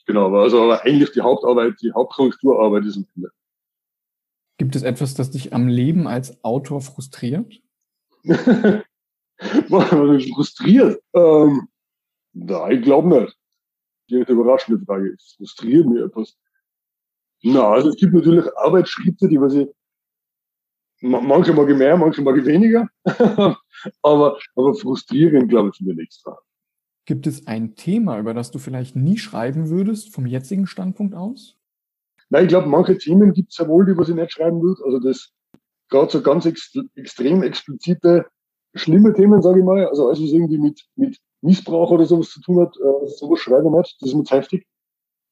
Genau, 0.06 0.26
aber 0.26 0.42
also 0.42 0.62
aber 0.62 0.82
eigentlich 0.82 1.12
die 1.12 1.20
Hauptarbeit, 1.20 1.74
die 1.82 1.92
Hauptkorrekturarbeit 1.92 2.84
ist 2.84 2.96
am 2.96 3.06
Ende. 3.16 3.30
Gibt 4.58 4.76
es 4.76 4.82
etwas, 4.82 5.14
das 5.14 5.30
dich 5.30 5.52
am 5.52 5.66
Leben 5.66 6.06
als 6.06 6.42
Autor 6.44 6.80
frustriert? 6.80 7.60
was 8.24 10.24
frustriert? 10.34 11.02
Ähm, 11.12 11.68
na, 12.32 12.70
ich 12.70 12.82
glaube 12.82 13.08
nicht 13.08 13.36
die 14.10 14.16
überraschende 14.16 14.84
Frage. 14.84 15.16
Frustriert 15.36 15.86
mir 15.86 16.04
etwas? 16.04 16.36
Na, 17.42 17.72
also 17.72 17.90
es 17.90 17.96
gibt 17.96 18.14
natürlich 18.14 18.46
Arbeitsschritte, 18.56 19.28
die 19.28 19.40
was 19.40 19.54
ich, 19.54 19.68
manche 21.04 21.52
mag 21.52 21.68
ich 21.68 21.76
mehr, 21.76 21.96
manche 21.96 22.22
mag 22.22 22.36
ich 22.36 22.44
weniger, 22.44 22.88
aber, 24.02 24.38
aber 24.56 24.74
frustrierend, 24.74 25.48
glaube 25.48 25.70
ich, 25.72 25.86
ich 25.86 25.96
nichts 25.96 26.22
dran. 26.22 26.36
Gibt 27.06 27.26
es 27.26 27.46
ein 27.46 27.74
Thema, 27.74 28.18
über 28.18 28.32
das 28.32 28.50
du 28.50 28.58
vielleicht 28.58 28.96
nie 28.96 29.18
schreiben 29.18 29.68
würdest, 29.68 30.14
vom 30.14 30.26
jetzigen 30.26 30.66
Standpunkt 30.66 31.14
aus? 31.14 31.58
Nein, 32.30 32.44
ich 32.44 32.48
glaube, 32.48 32.68
manche 32.68 32.96
Themen 32.96 33.34
gibt 33.34 33.52
es 33.52 33.58
ja 33.58 33.68
wohl, 33.68 33.84
die 33.84 33.96
was 33.96 34.08
ich 34.08 34.14
nicht 34.14 34.32
schreiben 34.32 34.62
würde. 34.62 34.82
Also 34.84 34.98
das 34.98 35.30
gerade 35.90 36.10
so 36.10 36.22
ganz 36.22 36.46
ex 36.46 36.72
extrem 36.94 37.42
explizite, 37.42 38.26
schlimme 38.74 39.12
Themen, 39.12 39.42
sage 39.42 39.58
ich 39.58 39.64
mal. 39.64 39.86
Also 39.86 40.06
alles, 40.06 40.22
was 40.22 40.30
irgendwie 40.30 40.58
mit, 40.58 40.82
mit 40.96 41.18
Missbrauch 41.42 41.90
oder 41.90 42.06
sowas 42.06 42.30
zu 42.30 42.40
tun 42.40 42.60
hat, 42.60 42.74
äh, 42.76 43.06
sowas 43.08 43.40
schreibe 43.40 43.66
ich 43.66 43.76
nicht. 43.76 43.96
Das 44.00 44.08
ist 44.08 44.14
mir 44.14 44.24
zu 44.24 44.34
heftig, 44.34 44.66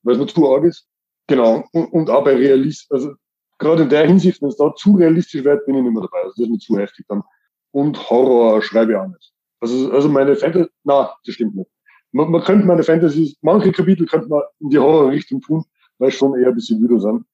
weil 0.02 0.14
es 0.14 0.20
mir 0.20 0.26
zu 0.26 0.52
arg 0.52 0.64
ist. 0.64 0.86
Genau. 1.26 1.64
Und, 1.72 1.86
und 1.92 2.10
auch 2.10 2.24
bei 2.24 2.34
Realist, 2.34 2.92
also 2.92 3.14
gerade 3.62 3.84
in 3.84 3.88
der 3.88 4.06
Hinsicht, 4.06 4.42
wenn 4.42 4.48
es 4.48 4.56
da 4.56 4.74
zu 4.74 4.96
realistisch 4.96 5.44
wird, 5.44 5.64
bin 5.66 5.76
ich 5.76 5.82
nicht 5.82 5.92
mehr 5.92 6.02
dabei. 6.02 6.18
Also 6.18 6.34
das 6.36 6.44
ist 6.44 6.50
mir 6.50 6.58
zu 6.58 6.78
heftig 6.78 7.06
dann. 7.08 7.22
Und 7.70 8.10
Horror 8.10 8.62
schreibe 8.62 8.92
ich 8.92 8.98
auch 8.98 9.08
nicht. 9.08 9.32
Also, 9.60 9.90
also 9.92 10.08
meine 10.08 10.36
Fantasy, 10.36 10.70
na, 10.84 11.14
das 11.24 11.34
stimmt 11.34 11.56
nicht. 11.56 11.70
Man, 12.10 12.30
man 12.30 12.42
könnte 12.42 12.66
meine 12.66 12.82
Fantasy, 12.82 13.36
manche 13.40 13.72
Kapitel 13.72 14.06
könnte 14.06 14.28
man 14.28 14.42
in 14.60 14.70
die 14.70 14.78
Horrorrichtung 14.78 15.40
tun, 15.40 15.64
weil 15.98 16.10
schon 16.10 16.38
eher 16.38 16.48
ein 16.48 16.54
bisschen 16.54 16.82
wieder 16.82 17.00
sind. 17.00 17.24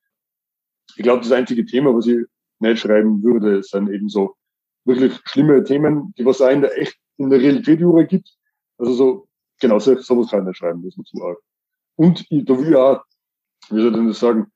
Ich 0.97 1.03
glaube, 1.03 1.23
das 1.23 1.33
einzige 1.33 1.65
Thema, 1.65 1.95
was 1.95 2.07
ich 2.07 2.19
nicht 2.61 2.81
schreiben 2.81 3.23
würde, 3.23 3.63
sind 3.63 3.91
eben 3.91 4.09
so 4.09 4.37
wirklich 4.85 5.19
schlimme 5.25 5.65
Themen, 5.65 6.15
die 6.17 6.25
was 6.25 6.41
es 6.41 6.49
in 6.49 6.61
der 6.61 6.79
echt 6.79 6.97
in 7.19 7.31
der 7.31 7.41
Realität 7.41 7.81
überall 7.81 8.07
gibt, 8.07 8.31
also 8.79 8.93
so, 8.93 9.29
genau, 9.61 9.79
so, 9.79 9.99
sowas 9.99 10.31
kann 10.31 10.41
ich 10.41 10.47
nicht 10.49 10.59
schreiben, 10.59 10.83
das 10.83 10.95
ist 10.95 10.99
mir 10.99 11.05
zu 11.05 11.25
arg. 11.25 11.39
Und 11.97 12.25
ich, 12.31 12.45
da 12.45 12.57
will 12.57 12.71
ich 12.71 12.77
auch, 12.77 13.03
wie 13.71 13.81
soll 13.81 13.91
ich 13.91 13.97
denn 13.97 14.09
das 14.09 14.21
sagen, 14.21 14.53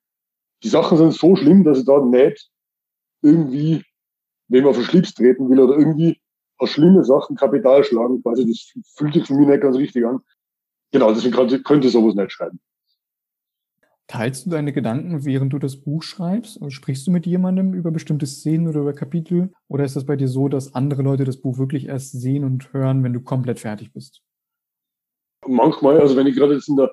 die 0.62 0.69
Sachen 0.69 0.99
sind 0.99 1.12
so 1.12 1.37
schlimm, 1.37 1.64
dass 1.64 1.78
ich 1.78 1.85
da 1.85 2.04
nicht 2.04 2.50
irgendwie 3.23 3.85
wem 4.49 4.66
auf 4.66 4.76
den 4.76 4.85
Schlips 4.85 5.14
treten 5.14 5.49
will 5.49 5.61
oder 5.61 5.76
irgendwie 5.76 6.21
aus 6.59 6.71
schlimme 6.71 7.04
Sachen 7.04 7.37
Kapital 7.37 7.83
schlagen, 7.85 8.23
quasi, 8.23 8.47
das 8.47 8.73
fühlt 8.97 9.14
sich 9.14 9.26
für 9.26 9.35
mich 9.35 9.49
nicht 9.49 9.62
ganz 9.62 9.76
richtig 9.76 10.04
an. 10.07 10.21
Genau, 10.92 11.12
deswegen 11.12 11.35
könnte, 11.35 11.62
könnte 11.62 11.87
ich 11.88 11.92
sowas 11.92 12.14
nicht 12.14 12.33
schreiben. 12.33 12.61
Teilst 14.07 14.45
du 14.45 14.50
deine 14.50 14.73
Gedanken, 14.73 15.25
während 15.25 15.52
du 15.54 15.59
das 15.59 15.81
Buch 15.81 16.02
schreibst? 16.02 16.61
Sprichst 16.71 17.07
du 17.07 17.11
mit 17.11 17.25
jemandem 17.25 17.73
über 17.73 17.90
bestimmte 17.90 18.26
Szenen 18.26 18.69
oder 18.69 18.81
über 18.81 18.92
Kapitel? 18.92 19.52
Oder 19.69 19.85
ist 19.85 19.97
das 19.97 20.04
bei 20.04 20.16
dir 20.16 20.28
so, 20.28 20.49
dass 20.49 20.75
andere 20.75 21.02
Leute 21.02 21.25
das 21.25 21.40
Buch 21.40 21.57
wirklich 21.59 21.87
erst 21.87 22.21
sehen 22.21 22.45
und 22.45 22.73
hören, 22.75 23.02
wenn 23.04 23.14
du 23.14 23.23
komplett 23.23 23.61
fertig 23.61 23.92
bist? 23.92 24.23
Manchmal, 25.47 25.99
also 25.99 26.14
wenn 26.16 26.26
ich 26.26 26.37
gerade 26.37 26.54
jetzt 26.54 26.69
in 26.69 26.76
der, 26.76 26.92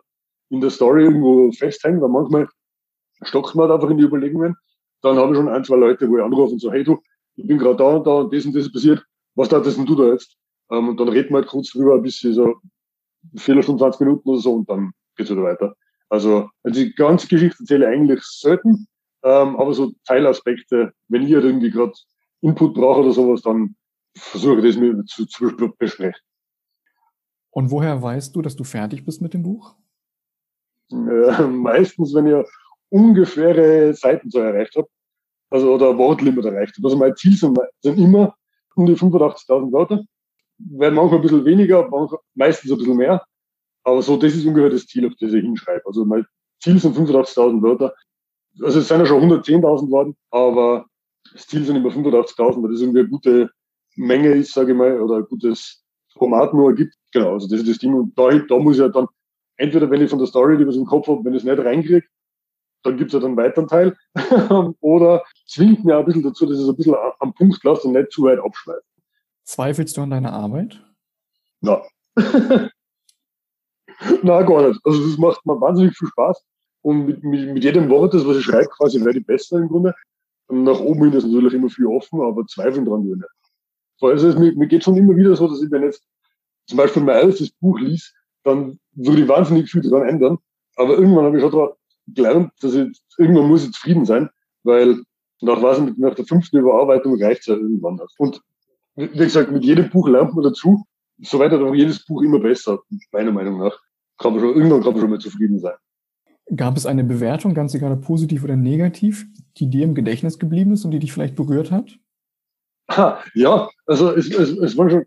in 0.49 0.61
der 0.61 0.69
Story 0.69 1.03
irgendwo 1.03 1.51
festhänge, 1.51 1.99
weil 2.01 2.09
manchmal 2.09 2.47
stockt 3.23 3.55
man 3.55 3.71
einfach 3.71 3.89
in 3.89 3.97
die 3.97 4.03
Überlegungen, 4.03 4.55
dann 5.01 5.17
habe 5.17 5.31
ich 5.31 5.37
schon 5.37 5.49
ein, 5.49 5.63
zwei 5.63 5.77
Leute, 5.77 6.09
wo 6.09 6.17
ich 6.17 6.23
anrufe 6.23 6.53
und 6.53 6.59
so, 6.59 6.71
hey 6.71 6.83
du, 6.83 6.99
ich 7.35 7.47
bin 7.47 7.57
gerade 7.57 7.77
da 7.77 7.85
und 7.85 8.05
da 8.05 8.11
und 8.11 8.33
das 8.33 8.45
und 8.45 8.55
das 8.55 8.65
ist 8.65 8.73
passiert, 8.73 9.03
was 9.35 9.49
da 9.49 9.59
das 9.59 9.75
denn 9.75 9.85
du 9.85 9.95
da 9.95 10.11
jetzt? 10.11 10.37
Ähm, 10.71 10.89
und 10.89 10.99
dann 10.99 11.09
reden 11.09 11.29
wir 11.29 11.37
halt 11.37 11.47
kurz 11.47 11.71
drüber, 11.71 11.95
ein 11.95 12.01
bisschen 12.01 12.33
so 12.33 12.55
Viertelstunde, 13.35 13.81
20 13.81 14.01
Minuten 14.01 14.29
oder 14.29 14.39
so 14.39 14.53
und 14.53 14.69
dann 14.69 14.91
geht's 15.15 15.29
wieder 15.29 15.43
weiter. 15.43 15.75
Also, 16.09 16.49
also 16.63 16.79
die 16.79 16.93
ganze 16.93 17.27
Geschichte 17.27 17.57
erzähle 17.61 17.85
ich 17.85 17.97
eigentlich 17.97 18.23
selten, 18.23 18.87
ähm, 19.23 19.55
aber 19.57 19.73
so 19.73 19.91
Teilaspekte, 20.05 20.93
wenn 21.07 21.23
ich 21.23 21.33
halt 21.33 21.45
irgendwie 21.45 21.71
gerade 21.71 21.93
Input 22.41 22.73
brauche 22.73 23.01
oder 23.01 23.11
sowas, 23.11 23.41
dann 23.41 23.75
versuche 24.15 24.59
ich 24.59 24.65
das 24.65 24.77
mir 24.77 25.03
zu, 25.05 25.25
zu 25.25 25.73
besprechen. 25.77 26.19
Und 27.51 27.71
woher 27.71 28.01
weißt 28.01 28.35
du, 28.35 28.41
dass 28.41 28.55
du 28.55 28.63
fertig 28.63 29.05
bist 29.05 29.21
mit 29.21 29.33
dem 29.33 29.43
Buch? 29.43 29.75
Äh, 30.91 31.41
meistens, 31.47 32.13
wenn 32.13 32.27
ich 32.27 32.45
ungefähre 32.89 33.93
Seitenzahl 33.93 34.53
erreicht 34.53 34.75
habe, 34.75 34.87
also 35.49 35.73
oder 35.73 35.97
Wortlimit 35.97 36.45
erreicht 36.45 36.75
habe. 36.77 36.87
Also 36.87 36.97
mein 36.97 37.15
Ziel 37.15 37.35
sind, 37.35 37.57
sind 37.81 37.97
immer 37.97 38.35
um 38.75 38.85
die 38.85 38.95
85.000 38.95 39.71
Wörter. 39.71 40.03
Werden 40.57 40.95
manchmal 40.95 41.19
ein 41.19 41.21
bisschen 41.21 41.45
weniger, 41.45 41.87
manchmal, 41.89 42.19
meistens 42.35 42.71
ein 42.71 42.77
bisschen 42.77 42.97
mehr. 42.97 43.23
Aber 43.83 44.01
so, 44.01 44.17
das 44.17 44.35
ist 44.35 44.45
ungefähr 44.45 44.69
das 44.69 44.85
Ziel, 44.85 45.07
auf 45.07 45.13
das 45.19 45.33
ich 45.33 45.41
hinschreibe. 45.41 45.83
Also 45.85 46.05
mein 46.05 46.25
Ziel 46.61 46.79
sind 46.79 46.95
85.000 46.95 47.61
Wörter. 47.61 47.93
Also 48.61 48.79
es 48.79 48.87
sind 48.87 48.99
ja 48.99 49.05
schon 49.05 49.23
110.000 49.23 49.89
worden, 49.89 50.15
aber 50.31 50.85
das 51.33 51.47
Ziel 51.47 51.63
sind 51.63 51.75
immer 51.75 51.89
85.000, 51.89 52.61
weil 52.61 52.71
das 52.71 52.81
irgendwie 52.81 52.99
eine 52.99 53.09
gute 53.09 53.49
Menge 53.95 54.29
ist, 54.29 54.53
sage 54.53 54.71
ich 54.71 54.77
mal, 54.77 54.99
oder 55.01 55.17
ein 55.17 55.25
gutes 55.25 55.83
Format 56.17 56.53
nur 56.53 56.69
ergibt. 56.69 56.93
Genau, 57.11 57.33
also 57.33 57.47
das 57.47 57.61
ist 57.61 57.69
das 57.69 57.77
Ding. 57.77 57.93
Und 57.93 58.17
da, 58.17 58.29
da 58.29 58.57
muss 58.57 58.75
ich 58.75 58.81
ja 58.81 58.89
dann, 58.89 59.07
entweder 59.57 59.89
wenn 59.89 60.01
ich 60.01 60.09
von 60.09 60.19
der 60.19 60.27
Story, 60.27 60.57
die 60.57 60.67
was 60.67 60.75
im 60.75 60.85
Kopf 60.85 61.07
habe, 61.07 61.23
wenn 61.23 61.33
ich 61.33 61.43
es 61.43 61.49
nicht 61.49 61.59
reinkriege, 61.59 62.05
dann 62.83 62.97
gibt 62.97 63.09
es 63.09 63.13
ja 63.13 63.19
dann 63.19 63.29
einen 63.29 63.37
weiteren 63.37 63.67
Teil. 63.67 63.97
oder 64.79 65.23
zwingt 65.45 65.83
mir 65.85 65.97
ein 65.97 66.05
bisschen 66.05 66.23
dazu, 66.23 66.45
dass 66.45 66.57
ich 66.57 66.63
es 66.63 66.69
ein 66.69 66.75
bisschen 66.75 66.95
am 67.19 67.33
Punkt 67.33 67.63
lasse 67.63 67.87
und 67.87 67.93
nicht 67.93 68.11
zu 68.11 68.23
weit 68.23 68.39
abschweife. 68.39 68.83
Zweifelst 69.43 69.97
du 69.97 70.01
an 70.01 70.11
deiner 70.11 70.33
Arbeit? 70.33 70.81
Na. 71.61 71.81
Na, 74.23 74.41
gar 74.43 74.67
nicht. 74.67 74.79
Also 74.83 75.07
das 75.07 75.17
macht 75.17 75.45
mir 75.45 75.59
wahnsinnig 75.59 75.97
viel 75.97 76.07
Spaß. 76.07 76.43
Und 76.81 77.05
mit, 77.05 77.23
mit, 77.23 77.53
mit 77.53 77.63
jedem 77.63 77.89
Wort, 77.89 78.13
das 78.13 78.25
was 78.25 78.37
ich 78.37 78.45
schreibe, 78.45 78.69
quasi 78.69 79.03
werde 79.03 79.19
ich 79.19 79.25
besser 79.25 79.57
im 79.57 79.67
Grunde. 79.67 79.93
Und 80.47 80.63
nach 80.63 80.79
oben 80.79 81.03
hin 81.03 81.13
ist 81.13 81.25
natürlich 81.25 81.53
immer 81.53 81.69
viel 81.69 81.87
offen, 81.87 82.21
aber 82.21 82.45
zweifeln 82.45 82.85
dran 82.85 83.03
würde 83.03 83.25
ich 83.25 83.31
nicht. 84.01 84.11
Also 84.13 84.29
es, 84.29 84.37
mir, 84.37 84.55
mir 84.55 84.67
geht 84.67 84.83
schon 84.83 84.95
immer 84.95 85.15
wieder 85.15 85.35
so, 85.35 85.47
dass 85.47 85.61
ich 85.61 85.69
wenn 85.71 85.83
jetzt 85.83 86.03
zum 86.67 86.77
Beispiel 86.77 87.03
mein 87.03 87.27
erstes 87.27 87.51
Buch 87.51 87.77
liest, 87.79 88.15
dann 88.43 88.79
würde 88.93 89.23
ich 89.23 89.27
wahnsinnig 89.27 89.69
viel 89.69 89.81
daran 89.81 90.07
ändern. 90.07 90.37
Aber 90.75 90.97
irgendwann 90.97 91.25
habe 91.25 91.37
ich 91.37 91.43
schon 91.43 91.69
gelernt, 92.13 92.51
dass 92.61 92.73
ich, 92.73 92.99
irgendwann 93.17 93.47
muss 93.47 93.65
ich 93.65 93.71
zufrieden 93.71 94.05
sein, 94.05 94.29
weil 94.63 95.01
nach, 95.41 95.61
was, 95.61 95.81
nach 95.97 96.15
der 96.15 96.25
fünften 96.25 96.57
Überarbeitung 96.57 97.21
reicht 97.21 97.41
es 97.41 97.47
ja 97.47 97.55
irgendwann. 97.55 97.99
Und 98.17 98.41
wie 98.95 99.07
gesagt, 99.07 99.51
mit 99.51 99.63
jedem 99.63 99.89
Buch 99.89 100.07
lernt 100.09 100.33
man 100.35 100.43
dazu. 100.43 100.83
So 101.21 101.39
weiter 101.39 101.61
auch 101.61 101.75
jedes 101.75 102.05
Buch 102.05 102.21
immer 102.21 102.39
besser, 102.39 102.79
meiner 103.11 103.31
Meinung 103.31 103.59
nach. 103.59 103.77
Kann 104.17 104.33
man 104.33 104.41
schon, 104.41 104.55
irgendwann 104.55 104.83
kann 104.83 104.93
man 104.93 105.01
schon 105.01 105.09
mal 105.09 105.19
zufrieden 105.19 105.59
sein. 105.59 105.75
Gab 106.55 106.77
es 106.77 106.85
eine 106.85 107.03
Bewertung, 107.03 107.53
ganz 107.53 107.73
egal 107.75 107.91
ob 107.91 108.01
positiv 108.01 108.43
oder 108.43 108.55
negativ, 108.55 109.25
die 109.57 109.69
dir 109.69 109.83
im 109.83 109.95
Gedächtnis 109.95 110.39
geblieben 110.39 110.73
ist 110.73 110.83
und 110.83 110.91
die 110.91 110.99
dich 110.99 111.13
vielleicht 111.13 111.35
berührt 111.35 111.71
hat? 111.71 111.97
Ha, 112.89 113.19
ja, 113.35 113.69
also 113.85 114.11
es, 114.15 114.31
es, 114.31 114.57
es 114.57 114.77
war 114.77 114.89
schon, 114.89 115.05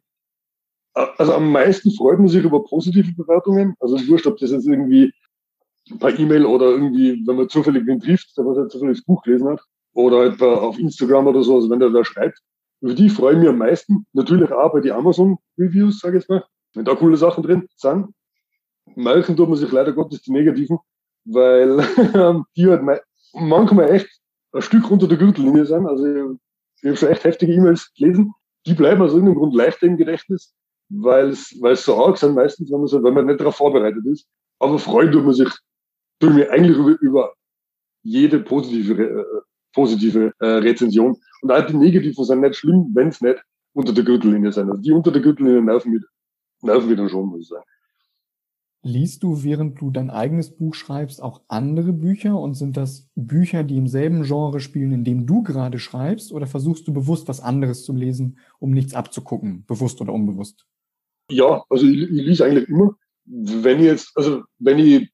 also 0.95 1.35
am 1.35 1.51
meisten 1.51 1.91
freut 1.93 2.19
man 2.19 2.29
sich 2.29 2.45
über 2.45 2.63
positive 2.63 3.13
Bewertungen. 3.15 3.75
Also 3.81 3.97
wurscht, 4.09 4.27
ob 4.27 4.39
das 4.39 4.53
jetzt 4.53 4.67
irgendwie 4.67 5.13
per 5.99 6.19
E-Mail 6.19 6.47
oder 6.47 6.67
irgendwie, 6.67 7.23
wenn 7.27 7.37
man 7.37 7.49
zufällig 7.49 7.87
wen 7.87 8.01
trifft, 8.01 8.37
der 8.37 8.45
was 8.45 8.57
halt 8.57 8.71
zufällig 8.71 8.99
das 8.99 9.05
Buch 9.05 9.23
gelesen 9.23 9.49
hat, 9.49 9.61
oder 9.95 10.19
halt 10.19 10.43
auf 10.43 10.79
Instagram 10.79 11.27
oder 11.27 11.43
so, 11.43 11.57
also 11.57 11.71
wenn 11.71 11.81
der 11.81 11.91
da 11.91 12.05
schreibt, 12.05 12.39
über 12.81 12.95
die 12.95 13.09
freue 13.09 13.35
ich 13.35 13.39
mich 13.39 13.49
am 13.49 13.59
meisten. 13.59 14.07
Natürlich 14.13 14.51
auch 14.51 14.73
bei 14.73 14.81
den 14.81 14.93
Amazon-Reviews, 14.93 16.01
sage 16.01 16.17
ich 16.17 16.23
jetzt 16.23 16.31
mal, 16.31 16.45
wenn 16.75 16.85
da 16.85 16.95
coole 16.95 17.17
Sachen 17.17 17.43
drin 17.43 17.69
sind. 17.77 18.09
Melken 18.97 19.37
tut 19.37 19.49
man 19.49 19.59
sich 19.59 19.71
leider 19.71 19.93
Gottes 19.93 20.23
die 20.23 20.33
negativen, 20.33 20.79
weil 21.25 21.79
die 22.57 22.67
halt 22.67 22.83
manchmal 23.35 23.91
echt 23.91 24.09
ein 24.53 24.63
Stück 24.63 24.91
unter 24.91 25.07
der 25.07 25.17
Gürtellinie 25.19 25.65
sind. 25.65 25.87
Also 25.87 26.37
ich 26.81 26.87
habe 26.87 26.97
schon 26.97 27.09
echt 27.11 27.25
heftige 27.25 27.53
E-Mails 27.53 27.93
gelesen. 27.95 28.35
Die 28.67 28.75
bleiben 28.75 29.03
aus 29.03 29.13
irgendeinem 29.13 29.39
Grund 29.39 29.55
leichter 29.55 29.87
im 29.87 29.97
Gedächtnis, 29.97 30.53
weil 30.89 31.29
es 31.29 31.85
so 31.85 32.05
arg 32.05 32.19
sind 32.19 32.35
meistens, 32.35 32.71
wenn 32.71 32.79
man, 32.79 32.89
so, 32.89 33.03
wenn 33.03 33.15
man 33.15 33.27
nicht 33.27 33.41
darauf 33.41 33.57
vorbereitet 33.57 34.05
ist. 34.07 34.27
Aber 34.59 34.79
freuen 34.79 35.13
tut 35.13 35.25
man 35.25 35.35
sich 35.35 35.49
tut 36.23 36.35
mir 36.35 36.51
eigentlich 36.51 36.77
über, 36.77 37.01
über 37.01 37.35
jede 38.03 38.41
positive, 38.41 39.03
äh, 39.03 39.25
positive 39.75 40.33
äh, 40.39 40.47
Rezension. 40.47 41.17
Und 41.43 41.51
auch 41.51 41.67
die 41.67 41.77
negativen 41.77 42.25
sind 42.25 42.41
nicht 42.41 42.57
schlimm, 42.57 42.91
wenn 42.95 43.09
es 43.09 43.21
nicht 43.21 43.43
unter 43.75 43.93
der 43.93 44.05
Gürtellinie 44.05 44.53
sind. 44.53 44.71
Also 44.71 44.81
die 44.81 44.93
unter 44.93 45.11
der 45.11 45.23
Gürtellinie 45.23 45.63
nerven 45.63 45.93
mich, 45.93 46.03
nerven 46.63 46.89
mich 46.89 46.97
dann 46.97 47.09
schon, 47.09 47.27
muss 47.27 47.43
ich 47.43 47.49
sagen. 47.49 47.65
Liest 48.85 49.23
du, 49.23 49.45
während 49.45 49.81
du 49.81 49.91
dein 49.91 50.11
eigenes 50.11 50.57
Buch 50.57 50.75
schreibst, 50.75 51.23
auch 51.23 51.43
andere 51.47 51.93
Bücher 51.93 52.39
und 52.39 52.55
sind 52.55 52.77
das 52.77 53.09
Bücher, 53.15 53.63
die 53.63 53.77
im 53.77 53.87
selben 53.87 54.25
Genre 54.25 54.59
spielen, 54.59 54.91
in 54.91 55.05
dem 55.05 55.25
du 55.25 55.45
gerade 55.45 55.79
schreibst, 55.79 56.33
oder 56.33 56.49
versuchst 56.49 56.89
du 56.89 56.93
bewusst 56.93 57.29
was 57.29 57.41
anderes 57.41 57.85
zu 57.85 57.93
lesen, 57.93 58.39
um 58.59 58.73
nichts 58.73 58.95
abzugucken, 58.95 59.65
bewusst 59.67 60.01
oder 60.01 60.13
unbewusst? 60.13 60.67
Ja, 61.31 61.65
also 61.69 61.87
ich, 61.87 62.03
ich 62.03 62.27
lese 62.27 62.45
eigentlich 62.45 62.69
immer. 62.69 62.97
Wenn 63.25 63.79
ich 63.79 63.85
jetzt, 63.85 64.11
also 64.17 64.43
wenn 64.59 64.81
ich 64.81 65.13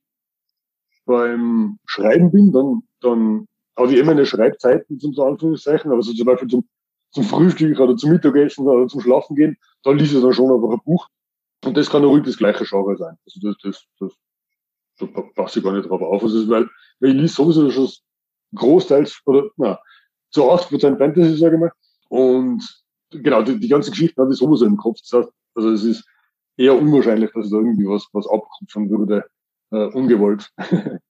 beim 1.09 1.79
Schreiben 1.87 2.31
bin, 2.31 2.53
dann, 2.53 2.83
dann 3.01 3.49
habe 3.77 3.93
ich 3.93 3.99
immer 3.99 4.13
eine 4.13 4.27
Schreibzeiten 4.27 5.01
zum 5.01 5.19
Anführungszeichen, 5.19 5.91
aber 5.91 6.03
so 6.03 6.13
zum 6.13 6.27
Beispiel 6.27 6.49
zum, 6.49 6.69
zum 7.13 7.25
Frühstück 7.25 7.81
oder 7.81 7.97
zum 7.97 8.11
Mittagessen 8.11 8.67
oder 8.67 8.87
zum 8.87 9.01
Schlafen 9.01 9.35
gehen, 9.35 9.57
dann 9.83 9.99
lese 9.99 10.19
ich 10.19 10.23
dann 10.23 10.35
schon 10.35 10.53
einfach 10.53 10.71
ein 10.71 10.85
Buch. 10.85 11.09
Und 11.65 11.77
das 11.77 11.91
kann 11.91 12.05
ruhig 12.05 12.25
das 12.25 12.37
gleiche 12.37 12.65
Genre 12.65 12.97
sein. 12.97 13.17
Also 13.25 13.41
das, 13.43 13.57
das, 13.63 13.85
das, 13.99 14.13
da 15.01 15.23
passe 15.35 15.59
ich 15.59 15.65
gar 15.65 15.73
nicht 15.73 15.89
drauf 15.89 16.03
auf. 16.03 16.23
Also 16.23 16.47
weil, 16.49 16.69
weil 17.01 17.11
ich 17.11 17.17
lese 17.17 17.35
sowieso 17.35 17.71
schon 17.71 17.89
großteils, 18.55 19.23
oder 19.25 19.49
na, 19.57 19.79
zu 20.31 20.45
80% 20.45 20.99
Fantasy, 20.99 21.37
sage 21.37 21.55
ich 21.55 21.61
mal. 21.61 21.73
Und 22.11 22.63
genau, 23.11 23.43
die, 23.43 23.59
die 23.59 23.69
ganze 23.69 23.91
Geschichte 23.91 24.21
habe 24.21 24.33
ich 24.33 24.39
sowieso 24.39 24.67
im 24.67 24.77
Kopf. 24.77 24.99
Das 25.01 25.21
heißt, 25.21 25.33
also 25.55 25.71
es 25.71 25.85
ist 25.85 26.05
eher 26.59 26.79
unwahrscheinlich, 26.79 27.31
dass 27.33 27.47
ich 27.47 27.51
da 27.51 27.57
irgendwie 27.57 27.89
was, 27.89 28.07
was 28.13 28.29
abkupfern 28.29 28.91
würde, 28.91 29.25
äh, 29.71 29.87
ungewollt. 29.87 30.53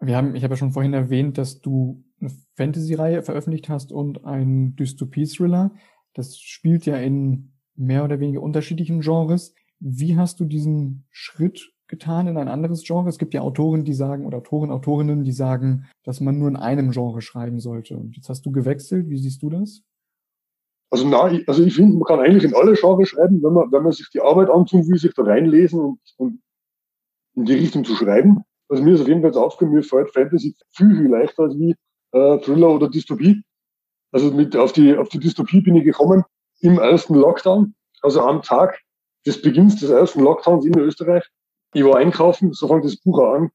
Wir 0.00 0.16
haben, 0.16 0.36
ich 0.36 0.44
habe 0.44 0.54
ja 0.54 0.58
schon 0.58 0.72
vorhin 0.72 0.94
erwähnt, 0.94 1.38
dass 1.38 1.60
du 1.60 2.04
eine 2.20 2.30
Fantasy-Reihe 2.56 3.22
veröffentlicht 3.22 3.68
hast 3.68 3.90
und 3.90 4.24
ein 4.24 4.76
Dystopie-Thriller. 4.76 5.72
Das 6.14 6.38
spielt 6.38 6.86
ja 6.86 6.96
in 6.96 7.52
mehr 7.74 8.04
oder 8.04 8.20
weniger 8.20 8.42
unterschiedlichen 8.42 9.00
Genres. 9.00 9.54
Wie 9.80 10.16
hast 10.16 10.38
du 10.40 10.44
diesen 10.44 11.06
Schritt 11.10 11.72
getan 11.88 12.28
in 12.28 12.36
ein 12.36 12.48
anderes 12.48 12.84
Genre? 12.84 13.08
Es 13.08 13.18
gibt 13.18 13.34
ja 13.34 13.40
Autoren, 13.40 13.84
die 13.84 13.92
sagen, 13.92 14.24
oder 14.24 14.38
Autoren, 14.38 14.70
Autorinnen, 14.70 15.24
die 15.24 15.32
sagen, 15.32 15.86
dass 16.04 16.20
man 16.20 16.38
nur 16.38 16.48
in 16.48 16.56
einem 16.56 16.90
Genre 16.90 17.20
schreiben 17.20 17.58
sollte. 17.58 17.96
Und 17.96 18.16
jetzt 18.16 18.28
hast 18.28 18.46
du 18.46 18.52
gewechselt. 18.52 19.08
Wie 19.08 19.18
siehst 19.18 19.42
du 19.42 19.50
das? 19.50 19.82
Also, 20.90 21.06
na, 21.06 21.22
also 21.46 21.62
ich 21.62 21.74
finde, 21.74 21.96
man 21.96 22.04
kann 22.04 22.20
eigentlich 22.20 22.44
in 22.44 22.54
alle 22.54 22.74
Genres 22.74 23.08
schreiben, 23.08 23.42
wenn 23.42 23.52
man, 23.52 23.70
wenn 23.72 23.82
man 23.82 23.92
sich 23.92 24.08
die 24.10 24.20
Arbeit 24.20 24.48
antun 24.48 24.88
will, 24.88 24.98
sich 24.98 25.12
da 25.14 25.22
reinlesen 25.22 25.80
und, 25.80 26.00
und 26.16 26.40
in 27.38 27.44
die 27.44 27.54
Richtung 27.54 27.84
zu 27.84 27.94
schreiben. 27.94 28.42
Also 28.68 28.82
mir 28.82 28.94
ist 28.94 29.00
auf 29.00 29.08
jeden 29.08 29.22
Fall 29.22 29.34
aufgefallen, 29.40 29.74
mir 29.74 29.82
fällt 29.82 30.12
Fantasy 30.12 30.54
viel, 30.72 30.96
viel 30.96 31.08
leichter 31.08 31.44
als 31.44 31.58
wie 31.58 31.74
äh, 32.12 32.38
Thriller 32.40 32.70
oder 32.70 32.90
Dystopie. 32.90 33.42
Also 34.10 34.32
mit 34.32 34.56
auf 34.56 34.72
die, 34.72 34.96
auf 34.96 35.08
die 35.08 35.18
Dystopie 35.18 35.60
bin 35.60 35.76
ich 35.76 35.84
gekommen 35.84 36.24
im 36.60 36.78
ersten 36.78 37.14
Lockdown, 37.14 37.74
also 38.02 38.20
am 38.22 38.42
Tag 38.42 38.80
des 39.24 39.40
Beginns 39.40 39.76
des 39.76 39.90
ersten 39.90 40.20
Lockdowns 40.20 40.66
in 40.66 40.78
Österreich. 40.78 41.24
Ich 41.74 41.84
war 41.84 41.96
einkaufen, 41.96 42.52
so 42.52 42.66
fängt 42.66 42.84
das 42.84 42.96
Buch 42.96 43.18
an. 43.20 43.50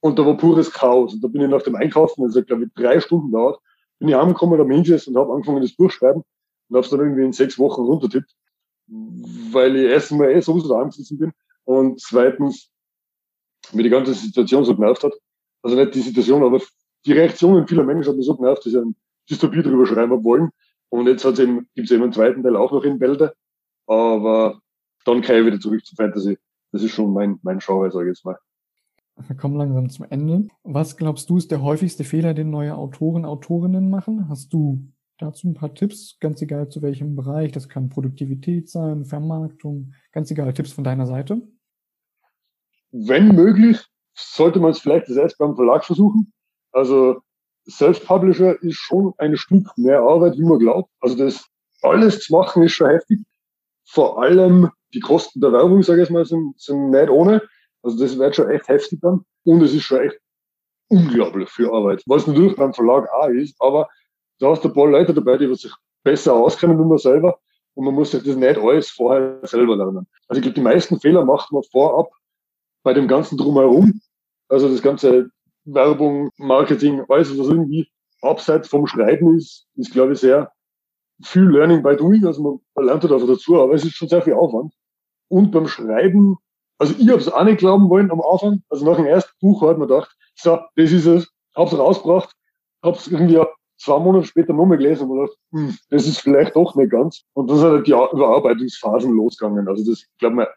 Und 0.00 0.18
da 0.18 0.26
war 0.26 0.36
pures 0.36 0.72
Chaos. 0.72 1.14
Und 1.14 1.24
da 1.24 1.28
bin 1.28 1.42
ich 1.42 1.48
nach 1.48 1.62
dem 1.62 1.74
Einkaufen, 1.74 2.22
also 2.22 2.42
glaube 2.42 2.64
ich 2.64 2.70
drei 2.74 3.00
Stunden 3.00 3.32
dauert, 3.32 3.58
bin 3.98 4.08
ich 4.08 4.16
angekommen 4.16 4.60
am 4.60 4.70
Inches 4.70 5.06
und 5.08 5.16
habe 5.16 5.32
angefangen, 5.32 5.62
das 5.62 5.74
Buch 5.74 5.90
schreiben 5.90 6.22
und 6.68 6.76
habe 6.76 6.84
es 6.84 6.90
dann 6.90 7.00
irgendwie 7.00 7.24
in 7.24 7.32
sechs 7.32 7.58
Wochen 7.58 7.82
runtertippt, 7.82 8.34
weil 8.86 9.76
ich 9.76 9.90
erstens 9.90 10.18
mal 10.18 10.30
eh 10.30 10.40
sowieso 10.40 10.68
da 10.68 10.80
angesessen 10.80 11.18
bin 11.18 11.32
und 11.64 12.00
zweitens 12.00 12.70
mir 13.74 13.82
die 13.82 13.90
ganze 13.90 14.14
Situation 14.14 14.64
so 14.64 14.74
genervt 14.74 15.04
hat. 15.04 15.12
Also 15.62 15.76
nicht 15.76 15.94
die 15.94 16.00
Situation, 16.00 16.42
aber 16.42 16.60
die 17.06 17.12
Reaktionen 17.12 17.66
vieler 17.66 17.84
Menschen 17.84 18.10
hat 18.10 18.16
mich 18.16 18.26
so 18.26 18.36
genervt, 18.36 18.64
dass 18.64 18.72
ich 18.72 18.78
eine 18.78 18.94
Dystopie 19.28 19.62
drüber 19.62 19.86
schreiben 19.86 20.24
wollen. 20.24 20.50
Und 20.88 21.06
jetzt 21.06 21.24
hat's 21.24 21.38
eben, 21.38 21.68
gibt's 21.74 21.90
eben 21.90 22.02
einen 22.02 22.12
zweiten 22.12 22.42
Teil 22.42 22.56
auch 22.56 22.72
noch 22.72 22.84
in 22.84 22.98
Bälde. 22.98 23.34
Aber 23.86 24.60
dann 25.04 25.22
kann 25.22 25.36
ich 25.36 25.46
wieder 25.46 25.60
zurück 25.60 25.84
zu 25.84 25.94
Fantasy. 25.96 26.38
Das 26.72 26.82
ist 26.82 26.92
schon 26.92 27.12
mein, 27.12 27.38
mein 27.42 27.58
Genre, 27.58 27.90
sage 27.90 28.06
ich 28.06 28.16
jetzt 28.16 28.24
mal. 28.24 28.38
Wir 29.16 29.36
kommen 29.36 29.56
langsam 29.56 29.88
zum 29.90 30.06
Ende. 30.10 30.48
Was 30.64 30.96
glaubst 30.96 31.30
du 31.30 31.36
ist 31.36 31.50
der 31.50 31.62
häufigste 31.62 32.04
Fehler, 32.04 32.34
den 32.34 32.50
neue 32.50 32.76
Autoren, 32.76 33.24
Autorinnen 33.24 33.88
machen? 33.88 34.28
Hast 34.28 34.52
du 34.52 34.88
dazu 35.18 35.48
ein 35.48 35.54
paar 35.54 35.72
Tipps, 35.74 36.18
ganz 36.18 36.42
egal 36.42 36.68
zu 36.68 36.82
welchem 36.82 37.14
Bereich? 37.14 37.52
Das 37.52 37.68
kann 37.68 37.90
Produktivität 37.90 38.68
sein, 38.68 39.04
Vermarktung, 39.04 39.94
ganz 40.10 40.30
egal, 40.30 40.52
Tipps 40.52 40.72
von 40.72 40.84
deiner 40.84 41.06
Seite? 41.06 41.42
Wenn 42.96 43.34
möglich, 43.34 43.84
sollte 44.14 44.60
man 44.60 44.70
es 44.70 44.78
vielleicht 44.78 45.08
erst 45.08 45.36
beim 45.38 45.56
Verlag 45.56 45.84
versuchen. 45.84 46.32
Also 46.70 47.22
Self-Publisher 47.68 48.62
ist 48.62 48.76
schon 48.76 49.12
ein 49.18 49.36
Stück 49.36 49.66
mehr 49.76 50.00
Arbeit, 50.00 50.38
wie 50.38 50.44
man 50.44 50.60
glaubt. 50.60 50.88
Also 51.00 51.16
das 51.16 51.44
alles 51.82 52.20
zu 52.20 52.32
machen 52.32 52.62
ist 52.62 52.74
schon 52.74 52.90
heftig. 52.90 53.18
Vor 53.84 54.22
allem 54.22 54.70
die 54.94 55.00
Kosten 55.00 55.40
der 55.40 55.52
Werbung, 55.52 55.82
sage 55.82 56.04
ich 56.04 56.10
mal, 56.10 56.24
sind, 56.24 56.54
sind 56.60 56.90
nicht 56.90 57.10
ohne. 57.10 57.42
Also 57.82 57.98
das 57.98 58.16
wird 58.16 58.36
schon 58.36 58.48
echt 58.50 58.68
heftig 58.68 59.00
dann. 59.02 59.24
Und 59.42 59.60
es 59.62 59.74
ist 59.74 59.82
schon 59.82 60.00
echt 60.00 60.20
unglaublich 60.88 61.50
viel 61.50 61.68
Arbeit. 61.68 62.00
Was 62.06 62.28
natürlich 62.28 62.54
beim 62.54 62.74
Verlag 62.74 63.08
auch 63.12 63.26
ist, 63.26 63.56
aber 63.60 63.88
da 64.38 64.50
hast 64.50 64.62
du 64.62 64.68
ein 64.68 64.74
paar 64.74 64.86
Leute 64.86 65.12
dabei, 65.12 65.36
die 65.36 65.52
sich 65.52 65.74
besser 66.04 66.34
auskennen 66.34 66.78
wie 66.78 66.84
man 66.84 66.98
selber. 66.98 67.40
Und 67.74 67.86
man 67.86 67.94
muss 67.94 68.12
sich 68.12 68.22
das 68.22 68.36
nicht 68.36 68.56
alles 68.56 68.90
vorher 68.90 69.40
selber 69.42 69.76
lernen. 69.76 70.06
Also 70.28 70.38
ich 70.38 70.42
glaube, 70.44 70.54
die 70.54 70.60
meisten 70.60 71.00
Fehler 71.00 71.24
macht 71.24 71.50
man 71.50 71.64
vorab 71.72 72.08
bei 72.84 72.94
dem 72.94 73.08
ganzen 73.08 73.36
Drumherum. 73.36 74.00
Also 74.48 74.68
das 74.68 74.82
ganze 74.82 75.30
Werbung, 75.64 76.30
Marketing, 76.36 77.02
alles, 77.08 77.36
was 77.36 77.48
irgendwie 77.48 77.88
abseits 78.22 78.68
vom 78.68 78.86
Schreiben 78.86 79.36
ist, 79.36 79.66
ist, 79.74 79.92
glaube 79.92 80.12
ich, 80.12 80.20
sehr 80.20 80.52
viel 81.22 81.42
Learning 81.42 81.82
by 81.82 81.96
Doing. 81.96 82.24
Also 82.24 82.60
man, 82.76 82.86
lernt 82.86 83.02
halt 83.02 83.12
einfach 83.12 83.26
dazu, 83.26 83.60
aber 83.60 83.74
es 83.74 83.84
ist 83.84 83.94
schon 83.94 84.08
sehr 84.08 84.22
viel 84.22 84.34
Aufwand. 84.34 84.72
Und 85.28 85.50
beim 85.50 85.66
Schreiben 85.66 86.38
also 86.78 86.94
ich 86.98 87.08
habe 87.08 87.20
es 87.20 87.32
auch 87.32 87.44
nicht 87.44 87.58
glauben 87.58 87.88
wollen 87.88 88.10
am 88.10 88.20
Anfang. 88.20 88.62
Also 88.68 88.84
nach 88.84 88.96
dem 88.96 89.06
ersten 89.06 89.32
Buch 89.40 89.62
hat 89.62 89.78
man 89.78 89.88
gedacht, 89.88 90.14
so, 90.34 90.58
das 90.76 90.92
ist 90.92 91.06
es, 91.06 91.32
hab's 91.54 91.76
rausgebracht, 91.76 92.34
hab's 92.82 93.06
irgendwie 93.06 93.40
zwei 93.78 93.98
Monate 93.98 94.26
später 94.26 94.52
nochmal 94.52 94.78
gelesen 94.78 95.08
und 95.08 95.18
gedacht, 95.18 95.36
hm, 95.52 95.76
das 95.90 96.06
ist 96.06 96.20
vielleicht 96.20 96.56
doch 96.56 96.74
nicht 96.74 96.90
ganz. 96.90 97.22
Und 97.34 97.48
dann 97.48 97.58
sind 97.58 97.70
halt 97.70 97.86
die 97.86 97.92
Überarbeitungsphasen 97.92 99.12
losgegangen. 99.12 99.68
Also 99.68 99.90
das, 99.90 100.04
glaube 100.18 100.48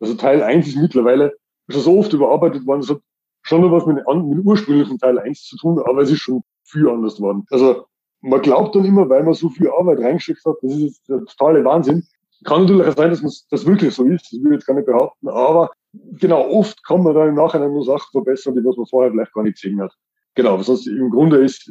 also 0.00 0.14
Teil 0.14 0.42
1 0.42 0.66
ist 0.66 0.76
mittlerweile 0.76 1.34
schon 1.72 1.82
so 1.82 1.98
oft 1.98 2.12
überarbeitet 2.12 2.66
worden, 2.66 2.80
es 2.80 2.90
hat 2.90 3.00
schon 3.42 3.62
noch 3.62 3.72
was 3.72 3.86
mit, 3.86 3.96
mit 3.96 4.06
dem 4.06 4.46
ursprünglichen 4.46 4.98
Teil 4.98 5.18
1 5.18 5.44
zu 5.44 5.56
tun, 5.56 5.78
aber 5.78 6.02
es 6.02 6.10
ist 6.10 6.20
schon 6.20 6.42
viel 6.64 6.88
anders 6.88 7.16
geworden. 7.16 7.44
Also 7.50 7.86
man 8.20 8.42
glaubt 8.42 8.74
dann 8.74 8.84
immer, 8.84 9.08
weil 9.08 9.22
man 9.22 9.34
so 9.34 9.48
viel 9.48 9.70
Arbeit 9.70 9.98
reingesteckt 9.98 10.44
hat, 10.44 10.56
das 10.62 10.72
ist 10.72 10.82
jetzt 10.82 11.08
der 11.08 11.24
totale 11.24 11.64
Wahnsinn, 11.64 12.04
kann 12.44 12.62
natürlich 12.62 12.86
auch 12.86 12.96
sein, 12.96 13.10
dass 13.10 13.46
das 13.50 13.66
wirklich 13.66 13.94
so 13.94 14.04
ist, 14.04 14.32
das 14.32 14.40
will 14.40 14.52
ich 14.52 14.58
jetzt 14.58 14.66
gar 14.66 14.74
nicht 14.74 14.86
behaupten, 14.86 15.28
aber 15.28 15.70
genau, 15.92 16.48
oft 16.48 16.84
kann 16.84 17.02
man 17.02 17.14
dann 17.14 17.28
im 17.28 17.34
Nachhinein 17.34 17.72
nur 17.72 17.84
Sachen 17.84 18.10
verbessern, 18.12 18.54
die 18.54 18.64
was 18.64 18.76
man 18.76 18.86
vorher 18.86 19.10
vielleicht 19.10 19.32
gar 19.32 19.42
nicht 19.42 19.60
gesehen 19.60 19.80
hat. 19.80 19.94
Genau, 20.34 20.58
heißt, 20.58 20.86
im 20.86 21.10
Grunde 21.10 21.38
ist, 21.38 21.70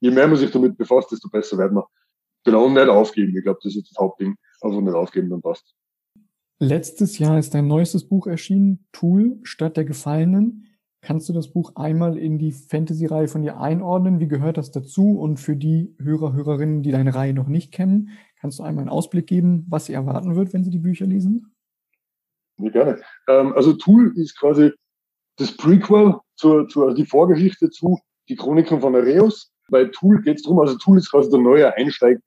je 0.00 0.10
mehr 0.10 0.26
man 0.26 0.36
sich 0.36 0.50
damit 0.50 0.76
befasst, 0.76 1.12
desto 1.12 1.28
besser 1.28 1.58
wird 1.58 1.72
man. 1.72 1.84
Genau, 2.44 2.64
und 2.64 2.74
nicht 2.74 2.88
aufgeben. 2.88 3.36
Ich 3.36 3.44
glaube, 3.44 3.60
das 3.62 3.76
ist 3.76 3.90
das 3.90 4.00
Hauptding. 4.00 4.36
Einfach 4.62 4.80
nicht 4.80 4.94
aufgeben, 4.94 5.28
dann 5.30 5.42
passt. 5.42 5.74
Letztes 6.62 7.18
Jahr 7.18 7.38
ist 7.38 7.54
dein 7.54 7.66
neuestes 7.66 8.06
Buch 8.06 8.26
erschienen, 8.26 8.86
Tool 8.92 9.38
statt 9.44 9.78
der 9.78 9.86
Gefallenen. 9.86 10.66
Kannst 11.00 11.26
du 11.30 11.32
das 11.32 11.48
Buch 11.48 11.72
einmal 11.76 12.18
in 12.18 12.38
die 12.38 12.52
Fantasy-Reihe 12.52 13.28
von 13.28 13.40
dir 13.40 13.58
einordnen? 13.58 14.20
Wie 14.20 14.28
gehört 14.28 14.58
das 14.58 14.70
dazu? 14.70 15.18
Und 15.18 15.38
für 15.38 15.56
die 15.56 15.96
Hörer, 15.98 16.34
Hörerinnen, 16.34 16.82
die 16.82 16.90
deine 16.90 17.14
Reihe 17.14 17.32
noch 17.32 17.48
nicht 17.48 17.72
kennen, 17.72 18.10
kannst 18.38 18.58
du 18.58 18.62
einmal 18.62 18.82
einen 18.82 18.90
Ausblick 18.90 19.26
geben, 19.26 19.64
was 19.70 19.86
sie 19.86 19.94
erwarten 19.94 20.36
wird, 20.36 20.52
wenn 20.52 20.62
sie 20.62 20.68
die 20.68 20.78
Bücher 20.78 21.06
lesen? 21.06 21.54
Ja, 22.58 22.68
gerne. 22.68 23.02
Ähm, 23.26 23.54
also 23.54 23.72
Tool 23.72 24.12
ist 24.16 24.38
quasi 24.38 24.70
das 25.36 25.56
Prequel 25.56 26.16
zur, 26.36 26.68
zur 26.68 26.88
also 26.88 26.94
die 26.94 27.06
Vorgeschichte 27.06 27.70
zu 27.70 27.98
die 28.28 28.36
Chroniken 28.36 28.82
von 28.82 28.94
Areus. 28.94 29.50
Bei 29.70 29.86
Tool 29.86 30.20
geht 30.20 30.36
es 30.36 30.42
darum, 30.42 30.60
also 30.60 30.76
Tool 30.76 30.98
ist 30.98 31.10
quasi 31.10 31.30
der 31.30 31.40
neue 31.40 31.74
Einsteig. 31.74 32.20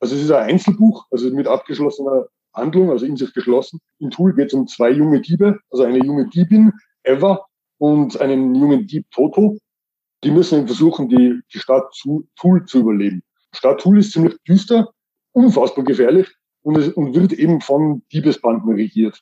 Also 0.00 0.14
es 0.14 0.22
ist 0.22 0.30
ein 0.30 0.48
Einzelbuch, 0.48 1.06
also 1.10 1.30
mit 1.34 1.46
abgeschlossener 1.46 2.28
Handlung, 2.54 2.90
also 2.90 3.06
in 3.06 3.16
sich 3.16 3.32
geschlossen. 3.32 3.80
In 3.98 4.10
Tool 4.10 4.34
geht 4.34 4.48
es 4.48 4.54
um 4.54 4.66
zwei 4.66 4.90
junge 4.90 5.20
Diebe, 5.20 5.58
also 5.70 5.84
eine 5.84 6.04
junge 6.04 6.28
Diebin, 6.28 6.72
Eva, 7.04 7.44
und 7.78 8.20
einen 8.20 8.54
jungen 8.54 8.86
Dieb 8.86 9.06
Toto. 9.10 9.58
Die 10.22 10.30
müssen 10.30 10.66
versuchen, 10.66 11.08
die, 11.08 11.40
die 11.52 11.58
Stadt 11.58 11.92
Tool 12.36 12.64
zu 12.66 12.80
überleben. 12.80 13.22
Stadt 13.52 13.80
Tool 13.80 13.98
ist 13.98 14.12
ziemlich 14.12 14.36
düster, 14.46 14.92
unfassbar 15.32 15.84
gefährlich 15.84 16.28
und, 16.62 16.78
es, 16.78 16.88
und 16.90 17.14
wird 17.14 17.32
eben 17.32 17.60
von 17.60 18.02
Diebesbanden 18.12 18.72
regiert. 18.74 19.20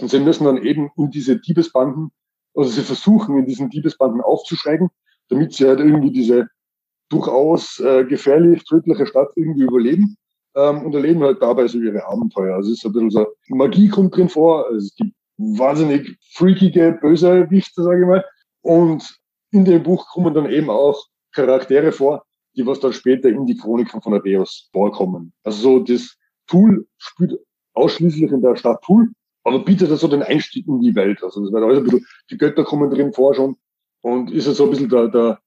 Und 0.00 0.10
sie 0.10 0.20
müssen 0.20 0.44
dann 0.44 0.62
eben 0.62 0.90
in 0.96 1.10
diese 1.10 1.38
Diebesbanden, 1.38 2.10
also 2.54 2.68
sie 2.70 2.82
versuchen 2.82 3.38
in 3.38 3.46
diesen 3.46 3.70
Diebesbanden 3.70 4.20
aufzusteigen, 4.20 4.90
damit 5.28 5.54
sie 5.54 5.66
halt 5.66 5.80
irgendwie 5.80 6.10
diese 6.10 6.48
durchaus 7.08 7.80
äh, 7.80 8.04
gefährlich 8.04 8.64
tödliche 8.64 9.06
Stadt 9.06 9.30
irgendwie 9.36 9.62
überleben 9.62 10.16
ähm, 10.54 10.82
und 10.82 10.94
erleben 10.94 11.22
halt 11.22 11.40
dabei 11.42 11.66
so 11.66 11.78
ihre 11.78 12.06
Abenteuer. 12.06 12.56
Also 12.56 12.72
es 12.72 12.78
ist 12.78 12.86
ein 12.86 12.92
bisschen 12.92 13.10
so, 13.10 13.26
Magie 13.48 13.88
kommt 13.88 14.16
drin 14.16 14.28
vor, 14.28 14.66
also 14.66 14.78
es 14.78 14.94
gibt 14.94 15.14
wahnsinnig 15.36 16.16
freakige, 16.32 16.98
böse 17.00 17.50
Wichte, 17.50 17.82
sage 17.82 18.02
ich 18.02 18.06
mal. 18.06 18.24
Und 18.62 19.18
in 19.50 19.64
dem 19.64 19.82
Buch 19.82 20.06
kommen 20.08 20.34
dann 20.34 20.50
eben 20.50 20.70
auch 20.70 21.06
Charaktere 21.32 21.92
vor, 21.92 22.24
die 22.56 22.66
was 22.66 22.80
dann 22.80 22.92
später 22.92 23.28
in 23.28 23.46
die 23.46 23.56
Chroniken 23.56 24.00
von 24.00 24.14
Adeus 24.14 24.68
vorkommen. 24.72 25.32
Also 25.42 25.60
so 25.60 25.78
das 25.80 26.16
Tool 26.46 26.86
spielt 26.98 27.38
ausschließlich 27.74 28.30
in 28.30 28.42
der 28.42 28.56
Stadt 28.56 28.82
Tool, 28.82 29.10
aber 29.42 29.64
bietet 29.64 29.90
so 29.98 30.08
den 30.08 30.22
Einstieg 30.22 30.66
in 30.68 30.80
die 30.80 30.94
Welt. 30.94 31.22
Also 31.22 31.42
das 31.42 31.52
wird 31.52 31.64
alles 31.64 31.78
ein 31.78 31.84
bisschen, 31.84 32.06
die 32.30 32.38
Götter 32.38 32.64
kommen 32.64 32.90
drin 32.90 33.12
vor 33.12 33.34
schon 33.34 33.56
und 34.02 34.30
ist 34.30 34.44
so 34.44 34.64
ein 34.64 34.70
bisschen 34.70 34.88
der, 34.88 35.08
der, 35.08 35.40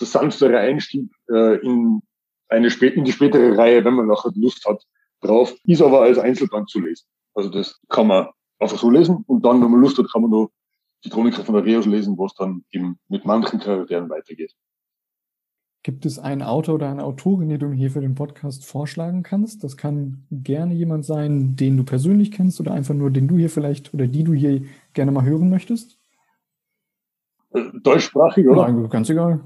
der 0.00 0.06
sanftere 0.06 0.58
Einstieg 0.58 1.10
äh, 1.30 1.60
in 1.60 2.02
eine 2.48 2.70
spät, 2.70 2.94
in 2.94 3.04
die 3.04 3.12
spätere 3.12 3.56
Reihe, 3.56 3.84
wenn 3.84 3.94
man 3.94 4.06
nachher 4.06 4.32
Lust 4.34 4.64
hat 4.66 4.82
drauf, 5.20 5.54
ist 5.64 5.82
aber 5.82 6.02
als 6.02 6.18
Einzelband 6.18 6.68
zu 6.68 6.80
lesen. 6.80 7.06
Also 7.34 7.50
das 7.50 7.80
kann 7.88 8.06
man 8.06 8.28
einfach 8.58 8.78
so 8.78 8.90
lesen 8.90 9.24
und 9.26 9.44
dann, 9.44 9.62
wenn 9.62 9.70
man 9.70 9.80
Lust 9.80 9.98
hat, 9.98 10.10
kann 10.12 10.22
man 10.22 10.30
noch 10.30 10.50
die 11.04 11.10
Chroniker 11.10 11.44
von 11.44 11.56
Areus 11.56 11.86
lesen, 11.86 12.16
wo 12.16 12.26
es 12.26 12.34
dann 12.34 12.64
eben 12.70 12.98
mit 13.08 13.24
manchen 13.24 13.60
Charakteren 13.60 14.08
weitergeht. 14.08 14.54
Gibt 15.82 16.06
es 16.06 16.18
einen 16.18 16.40
Autor 16.40 16.76
oder 16.76 16.88
eine 16.88 17.04
Autorin, 17.04 17.50
die 17.50 17.58
du 17.58 17.66
mir 17.66 17.74
hier 17.74 17.90
für 17.90 18.00
den 18.00 18.14
Podcast 18.14 18.64
vorschlagen 18.64 19.22
kannst? 19.22 19.62
Das 19.64 19.76
kann 19.76 20.26
gerne 20.30 20.72
jemand 20.72 21.04
sein, 21.04 21.56
den 21.56 21.76
du 21.76 21.84
persönlich 21.84 22.30
kennst 22.30 22.58
oder 22.58 22.72
einfach 22.72 22.94
nur, 22.94 23.10
den 23.10 23.28
du 23.28 23.36
hier 23.36 23.50
vielleicht 23.50 23.92
oder 23.92 24.06
die 24.06 24.24
du 24.24 24.32
hier 24.32 24.62
gerne 24.94 25.12
mal 25.12 25.26
hören 25.26 25.50
möchtest? 25.50 25.98
Äh, 27.52 27.64
deutschsprachig, 27.82 28.48
oder? 28.48 28.66
Nein, 28.66 28.88
ganz 28.88 29.10
egal. 29.10 29.44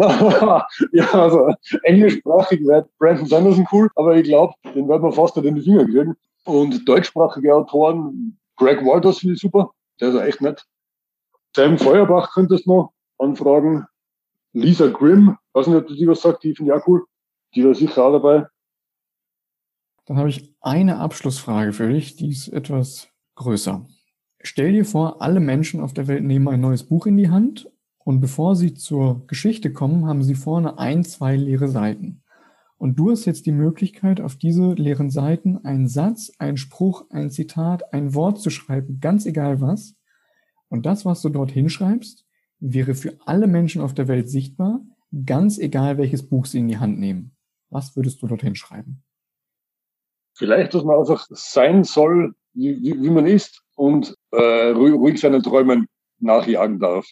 ja, 0.92 1.12
also 1.12 1.52
englischsprachig 1.82 2.66
wäre 2.66 2.88
Brandon 2.98 3.26
Sanderson 3.26 3.68
cool, 3.70 3.90
aber 3.96 4.16
ich 4.16 4.24
glaube, 4.24 4.54
den 4.74 4.88
werden 4.88 5.02
wir 5.02 5.12
fast 5.12 5.36
nicht 5.36 5.46
in 5.46 5.56
die 5.56 5.62
Finger 5.62 5.84
kriegen. 5.84 6.16
Und 6.44 6.88
deutschsprachige 6.88 7.54
Autoren, 7.54 8.38
Greg 8.56 8.84
Walters 8.84 9.18
finde 9.18 9.34
ich 9.34 9.40
super, 9.40 9.72
der 10.00 10.08
ist 10.08 10.14
ja 10.14 10.24
echt 10.24 10.40
nett. 10.40 10.64
Sam 11.54 11.78
Feuerbach 11.78 12.32
könntest 12.32 12.66
du 12.66 12.74
noch 12.74 12.92
anfragen. 13.18 13.86
Lisa 14.52 14.88
Grimm, 14.88 15.36
weiß 15.52 15.66
nicht, 15.66 15.76
ob 15.76 15.86
die 15.88 16.08
was 16.08 16.22
sagt, 16.22 16.44
die 16.44 16.54
finde 16.54 16.72
ich 16.72 16.80
auch 16.80 16.86
cool. 16.88 17.04
Die 17.54 17.64
war 17.64 17.74
sicher 17.74 18.04
auch 18.04 18.12
dabei. 18.12 18.46
Dann 20.06 20.16
habe 20.16 20.28
ich 20.28 20.54
eine 20.60 20.98
Abschlussfrage 20.98 21.72
für 21.72 21.92
dich, 21.92 22.16
die 22.16 22.30
ist 22.30 22.48
etwas 22.48 23.08
größer. 23.34 23.86
Stell 24.42 24.72
dir 24.72 24.84
vor, 24.84 25.20
alle 25.20 25.40
Menschen 25.40 25.80
auf 25.80 25.92
der 25.92 26.08
Welt 26.08 26.24
nehmen 26.24 26.48
ein 26.48 26.60
neues 26.60 26.84
Buch 26.84 27.06
in 27.06 27.16
die 27.16 27.28
Hand 27.28 27.70
und 28.10 28.20
bevor 28.20 28.56
sie 28.56 28.74
zur 28.74 29.24
Geschichte 29.28 29.72
kommen, 29.72 30.04
haben 30.04 30.24
sie 30.24 30.34
vorne 30.34 30.80
ein, 30.80 31.04
zwei 31.04 31.36
leere 31.36 31.68
Seiten. 31.68 32.24
Und 32.76 32.98
du 32.98 33.12
hast 33.12 33.24
jetzt 33.24 33.46
die 33.46 33.52
Möglichkeit, 33.52 34.20
auf 34.20 34.34
diese 34.34 34.72
leeren 34.72 35.10
Seiten 35.10 35.64
einen 35.64 35.86
Satz, 35.86 36.32
einen 36.40 36.56
Spruch, 36.56 37.04
ein 37.10 37.30
Zitat, 37.30 37.94
ein 37.94 38.12
Wort 38.12 38.40
zu 38.40 38.50
schreiben, 38.50 38.98
ganz 39.00 39.26
egal 39.26 39.60
was. 39.60 39.94
Und 40.68 40.86
das, 40.86 41.04
was 41.04 41.22
du 41.22 41.28
dort 41.28 41.52
hinschreibst, 41.52 42.26
wäre 42.58 42.96
für 42.96 43.16
alle 43.26 43.46
Menschen 43.46 43.80
auf 43.80 43.94
der 43.94 44.08
Welt 44.08 44.28
sichtbar, 44.28 44.80
ganz 45.24 45.56
egal 45.58 45.96
welches 45.96 46.28
Buch 46.28 46.46
sie 46.46 46.58
in 46.58 46.66
die 46.66 46.78
Hand 46.78 46.98
nehmen. 46.98 47.36
Was 47.68 47.94
würdest 47.94 48.20
du 48.22 48.26
dorthin 48.26 48.56
schreiben? 48.56 49.04
Vielleicht, 50.34 50.74
dass 50.74 50.82
man 50.82 50.98
einfach 50.98 51.28
sein 51.30 51.84
soll, 51.84 52.34
wie, 52.54 52.82
wie, 52.82 53.10
man 53.10 53.26
ist 53.28 53.62
und 53.76 54.16
äh, 54.32 54.70
ruhig 54.70 55.20
seinen 55.20 55.44
Träumen 55.44 55.86
nachjagen 56.18 56.80
darf. 56.80 57.06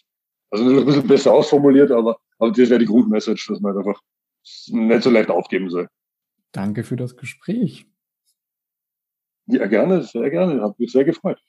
Also 0.51 0.63
das 0.65 0.73
ist 0.73 0.79
ein 0.79 0.85
bisschen 0.85 1.07
besser 1.07 1.33
ausformuliert, 1.33 1.91
aber, 1.91 2.17
aber 2.37 2.51
das 2.51 2.69
wäre 2.69 2.79
die 2.79 2.85
Grundmessage, 2.85 3.45
dass 3.49 3.59
man 3.59 3.77
einfach 3.77 4.01
nicht 4.67 5.03
so 5.03 5.09
leicht 5.09 5.29
aufgeben 5.29 5.69
soll. 5.69 5.87
Danke 6.51 6.83
für 6.83 6.95
das 6.95 7.15
Gespräch. 7.15 7.85
Ja, 9.45 9.67
gerne, 9.67 10.03
sehr 10.03 10.29
gerne. 10.29 10.61
Hat 10.61 10.79
mich 10.79 10.91
sehr 10.91 11.05
gefreut. 11.05 11.39